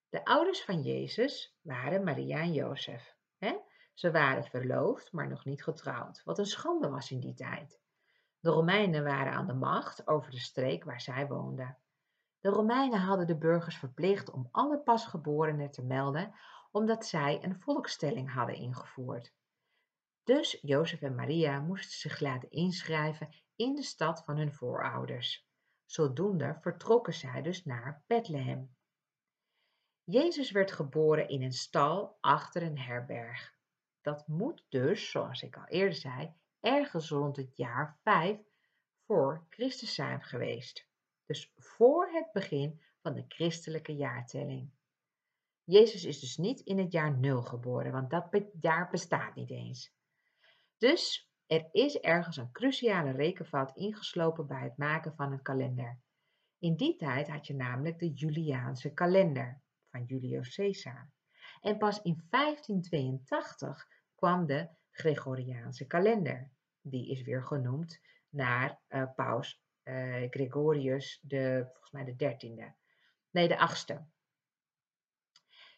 [0.08, 3.16] De ouders van Jezus waren Maria en Jozef.
[3.94, 7.80] Ze waren verloofd, maar nog niet getrouwd, wat een schande was in die tijd.
[8.40, 11.78] De Romeinen waren aan de macht over de streek waar zij woonden.
[12.40, 16.34] De Romeinen hadden de burgers verplicht om alle pasgeborenen te melden
[16.74, 19.32] omdat zij een volkstelling hadden ingevoerd.
[20.24, 25.48] Dus Jozef en Maria moesten zich laten inschrijven in de stad van hun voorouders.
[25.84, 28.76] Zodoende vertrokken zij dus naar Bethlehem.
[30.04, 33.54] Jezus werd geboren in een stal achter een herberg.
[34.00, 38.38] Dat moet dus, zoals ik al eerder zei, ergens rond het jaar 5
[39.06, 40.88] voor Christus zijn geweest.
[41.26, 44.73] Dus voor het begin van de christelijke jaartelling.
[45.64, 49.92] Jezus is dus niet in het jaar 0 geboren, want dat jaar bestaat niet eens.
[50.78, 55.98] Dus er is ergens een cruciale rekenfout ingeslopen bij het maken van een kalender.
[56.58, 61.10] In die tijd had je namelijk de Juliaanse kalender van Julius Caesar.
[61.60, 66.50] En pas in 1582 kwam de Gregoriaanse kalender.
[66.80, 72.74] Die is weer genoemd naar uh, paus uh, Gregorius, de, volgens mij de dertiende.
[73.30, 74.06] Nee, de achtste.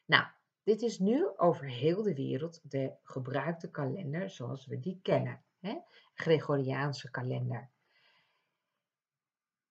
[0.07, 0.27] Nou,
[0.63, 5.43] dit is nu over heel de wereld de gebruikte kalender zoals we die kennen.
[5.61, 5.79] Hè?
[6.15, 7.71] Gregoriaanse kalender.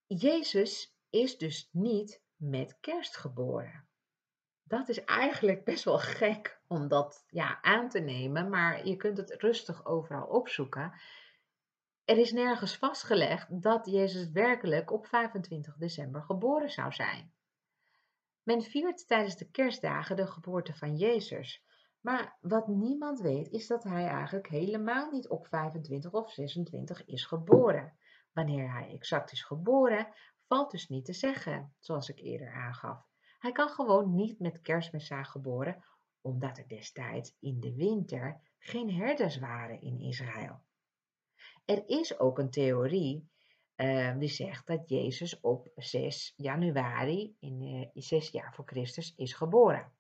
[0.08, 3.88] Jezus is dus niet met kerst geboren.
[4.64, 9.18] Dat is eigenlijk best wel gek om dat ja, aan te nemen, maar je kunt
[9.18, 10.94] het rustig overal opzoeken.
[12.06, 17.34] Er is nergens vastgelegd dat Jezus werkelijk op 25 december geboren zou zijn.
[18.46, 21.64] Men viert tijdens de kerstdagen de geboorte van Jezus.
[22.02, 27.26] Maar wat niemand weet is dat hij eigenlijk helemaal niet op 25 of 26 is
[27.26, 27.98] geboren.
[28.34, 30.08] Wanneer hij exact is geboren,
[30.48, 33.08] valt dus niet te zeggen, zoals ik eerder aangaf.
[33.39, 35.84] Hij kan gewoon niet met kerstmis zijn geboren,
[36.22, 40.62] omdat er destijds in de winter geen herders waren in Israël.
[41.66, 43.30] Er is ook een theorie
[43.76, 49.34] uh, die zegt dat Jezus op 6 januari in uh, 6 jaar voor Christus is
[49.34, 49.94] geboren.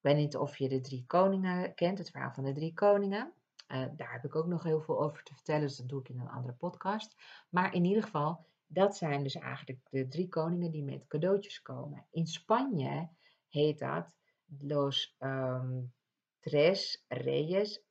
[0.00, 3.32] Ik weet niet of je de drie koningen kent, het verhaal van de drie koningen.
[3.68, 6.08] Uh, daar heb ik ook nog heel veel over te vertellen, dus dat doe ik
[6.08, 7.16] in een andere podcast.
[7.48, 12.06] Maar in ieder geval, dat zijn dus eigenlijk de drie koningen die met cadeautjes komen.
[12.10, 13.08] In Spanje
[13.48, 14.16] heet dat
[14.58, 15.92] Los um,
[16.40, 17.82] Tres Reyes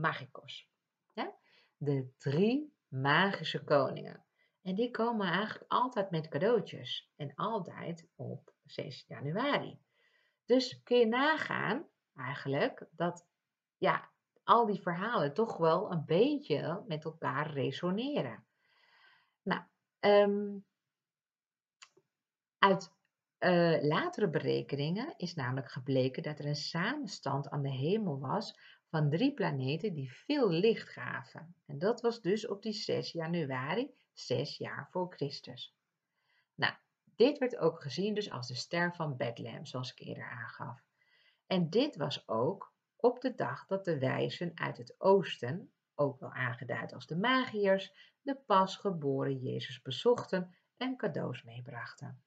[0.00, 0.68] Mágicos.
[1.12, 1.34] Ja?
[1.76, 4.24] De drie magische koningen.
[4.62, 7.10] En die komen eigenlijk altijd met cadeautjes.
[7.16, 9.80] En altijd op 6 januari.
[10.44, 13.26] Dus kun je nagaan eigenlijk dat
[13.76, 14.10] ja,
[14.44, 18.46] al die verhalen toch wel een beetje met elkaar resoneren.
[19.42, 19.62] Nou,
[20.00, 20.64] um,
[22.58, 22.94] uit
[23.38, 28.58] uh, latere berekeningen is namelijk gebleken dat er een samenstand aan de hemel was
[28.92, 31.54] van drie planeten die veel licht gaven.
[31.66, 35.74] En dat was dus op die 6 januari, 6 jaar voor Christus.
[36.54, 36.74] Nou,
[37.04, 40.84] dit werd ook gezien dus als de ster van Bethlehem, zoals ik eerder aangaf.
[41.46, 46.32] En dit was ook op de dag dat de wijzen uit het oosten, ook wel
[46.32, 52.22] aangeduid als de magiërs, de pasgeboren Jezus bezochten en cadeaus meebrachten.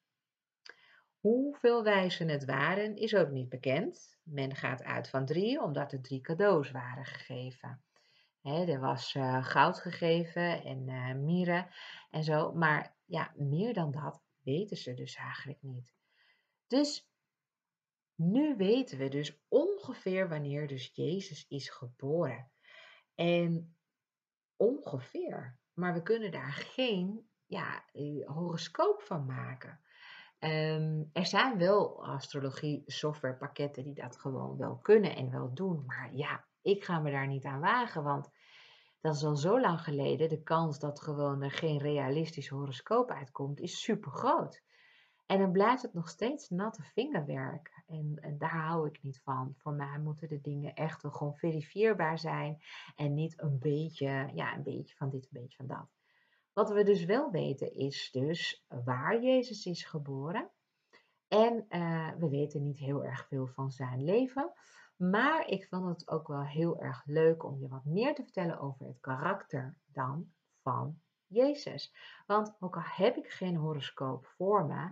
[1.25, 4.17] Hoeveel wijzen het waren, is ook niet bekend.
[4.23, 7.83] Men gaat uit van drie, omdat er drie cadeaus waren gegeven.
[8.41, 11.67] er was uh, goud gegeven en uh, mieren
[12.09, 15.95] en zo, maar ja, meer dan dat weten ze dus eigenlijk niet.
[16.67, 17.09] Dus
[18.15, 22.51] nu weten we dus ongeveer wanneer dus Jezus is geboren.
[23.15, 23.75] En
[24.55, 29.79] ongeveer, maar we kunnen daar geen ja, eh, horoscoop van maken.
[30.39, 35.83] Ehm, er zijn wel astrologie softwarepakketten die dat gewoon wel kunnen en wel doen.
[35.85, 38.29] Maar ja, ik ga me daar niet aan wagen, want
[39.01, 40.29] dat is al zo lang geleden.
[40.29, 44.63] De kans dat gewoon er geen realistisch horoscoop uitkomt is super groot.
[45.25, 47.83] En dan blijft het nog steeds natte vingerwerk.
[47.87, 49.53] En, en, daar hou ik niet van.
[49.57, 52.61] Voor mij moeten de dingen echt wel gewoon verifieerbaar zijn.
[52.95, 55.94] En niet een beetje, ja, een beetje van dit, een beetje van dat.
[56.55, 60.49] Wat we dus wel weten is dus waar Jezus is geboren.
[61.27, 64.53] En uh, we weten niet heel erg veel van zijn leven.
[64.95, 68.59] Maar ik vond het ook wel heel erg leuk om je wat meer te vertellen
[68.59, 70.31] over het karakter dan
[70.61, 71.93] van Jezus.
[72.25, 74.89] Want ook al heb ik geen horoscoop voor me,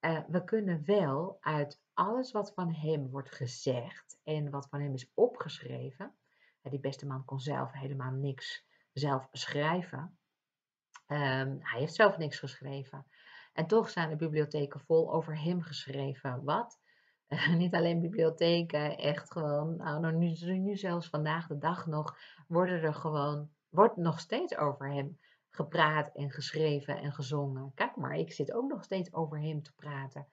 [0.00, 4.94] uh, we kunnen wel uit alles wat van hem wordt gezegd en wat van hem
[4.94, 6.14] is opgeschreven.
[6.62, 10.18] Die beste man kon zelf helemaal niks zelf schrijven.
[11.08, 13.06] Um, hij heeft zelf niks geschreven.
[13.52, 16.44] En toch zijn de bibliotheken vol over hem geschreven.
[16.44, 16.80] Wat?
[17.56, 22.82] niet alleen bibliotheken, echt gewoon, nou, nou nu, nu zelfs vandaag de dag nog, worden
[22.82, 25.18] er gewoon, wordt nog steeds over hem
[25.50, 27.72] gepraat en geschreven en gezongen.
[27.74, 30.26] Kijk maar, ik zit ook nog steeds over hem te praten.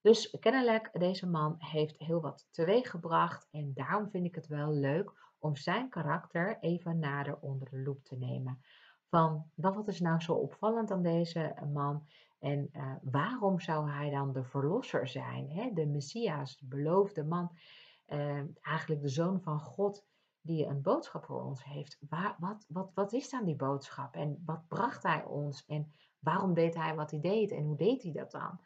[0.00, 5.12] Dus kennelijk, deze man heeft heel wat teweeggebracht en daarom vind ik het wel leuk
[5.38, 8.62] om zijn karakter even nader onder de loep te nemen.
[9.08, 12.06] Van wat is nou zo opvallend aan deze man
[12.38, 15.70] en uh, waarom zou hij dan de verlosser zijn, hè?
[15.72, 17.58] de Messias, de beloofde man,
[18.06, 20.06] uh, eigenlijk de zoon van God
[20.40, 21.98] die een boodschap voor ons heeft.
[22.08, 26.54] Waar, wat, wat, wat is dan die boodschap en wat bracht hij ons en waarom
[26.54, 28.60] deed hij wat hij deed en hoe deed hij dat dan?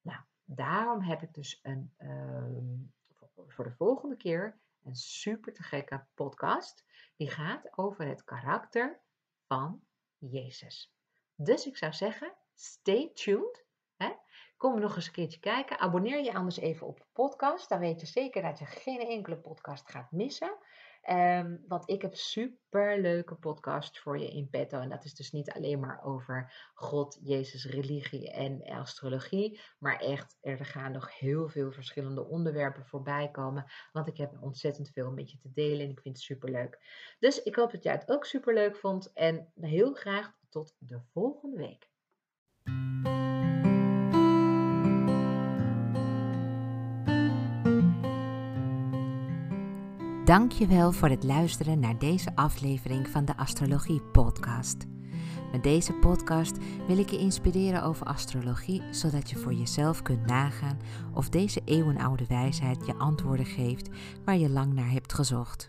[0.00, 2.92] Nou, daarom heb ik dus een, uh,
[3.46, 6.84] voor de volgende keer een super te gekke podcast.
[7.16, 9.00] Die gaat over het karakter
[9.52, 9.80] van
[10.18, 10.92] Jezus.
[11.34, 13.64] Dus ik zou zeggen, stay tuned.
[13.96, 14.12] Hè?
[14.56, 15.78] Kom nog eens een keertje kijken.
[15.78, 17.68] Abonneer je anders even op de podcast.
[17.68, 20.56] Dan weet je zeker dat je geen enkele podcast gaat missen.
[21.10, 24.80] Um, want ik heb super leuke podcasts voor je in petto.
[24.80, 29.60] En dat is dus niet alleen maar over God, Jezus, religie en astrologie.
[29.78, 33.64] Maar echt, er gaan nog heel veel verschillende onderwerpen voorbij komen.
[33.92, 36.78] Want ik heb ontzettend veel met je te delen en ik vind het super leuk.
[37.18, 39.12] Dus ik hoop dat jij het ook super leuk vond.
[39.12, 41.91] En heel graag tot de volgende week.
[50.24, 54.86] Dankjewel voor het luisteren naar deze aflevering van de Astrologie Podcast.
[55.52, 56.56] Met deze podcast
[56.86, 60.78] wil ik je inspireren over astrologie, zodat je voor jezelf kunt nagaan
[61.14, 63.88] of deze eeuwenoude wijsheid je antwoorden geeft
[64.24, 65.68] waar je lang naar hebt gezocht.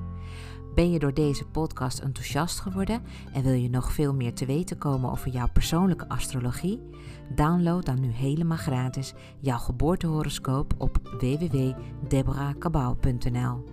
[0.75, 3.01] Ben je door deze podcast enthousiast geworden
[3.33, 6.81] en wil je nog veel meer te weten komen over jouw persoonlijke astrologie?
[7.35, 13.63] Download dan nu helemaal gratis jouw geboortehoroscoop op www.deborahkabau.nl.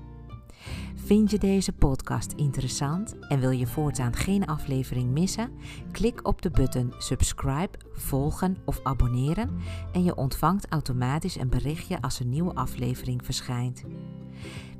[0.94, 5.51] Vind je deze podcast interessant en wil je voortaan geen aflevering missen?
[5.92, 9.51] Klik op de button subscribe, volgen of abonneren
[9.92, 13.84] en je ontvangt automatisch een berichtje als een nieuwe aflevering verschijnt.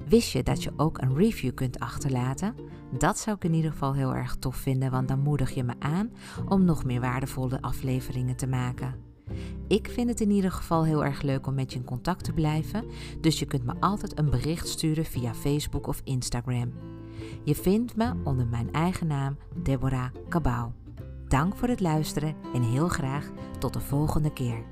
[0.09, 2.55] Wist je dat je ook een review kunt achterlaten?
[2.99, 5.75] Dat zou ik in ieder geval heel erg tof vinden, want dan moedig je me
[5.79, 6.11] aan
[6.49, 8.95] om nog meer waardevolle afleveringen te maken.
[9.67, 12.33] Ik vind het in ieder geval heel erg leuk om met je in contact te
[12.33, 12.85] blijven,
[13.21, 16.73] dus je kunt me altijd een bericht sturen via Facebook of Instagram.
[17.45, 20.71] Je vindt me onder mijn eigen naam Deborah Cabau.
[21.29, 24.65] Dank voor het luisteren en heel graag tot de volgende keer.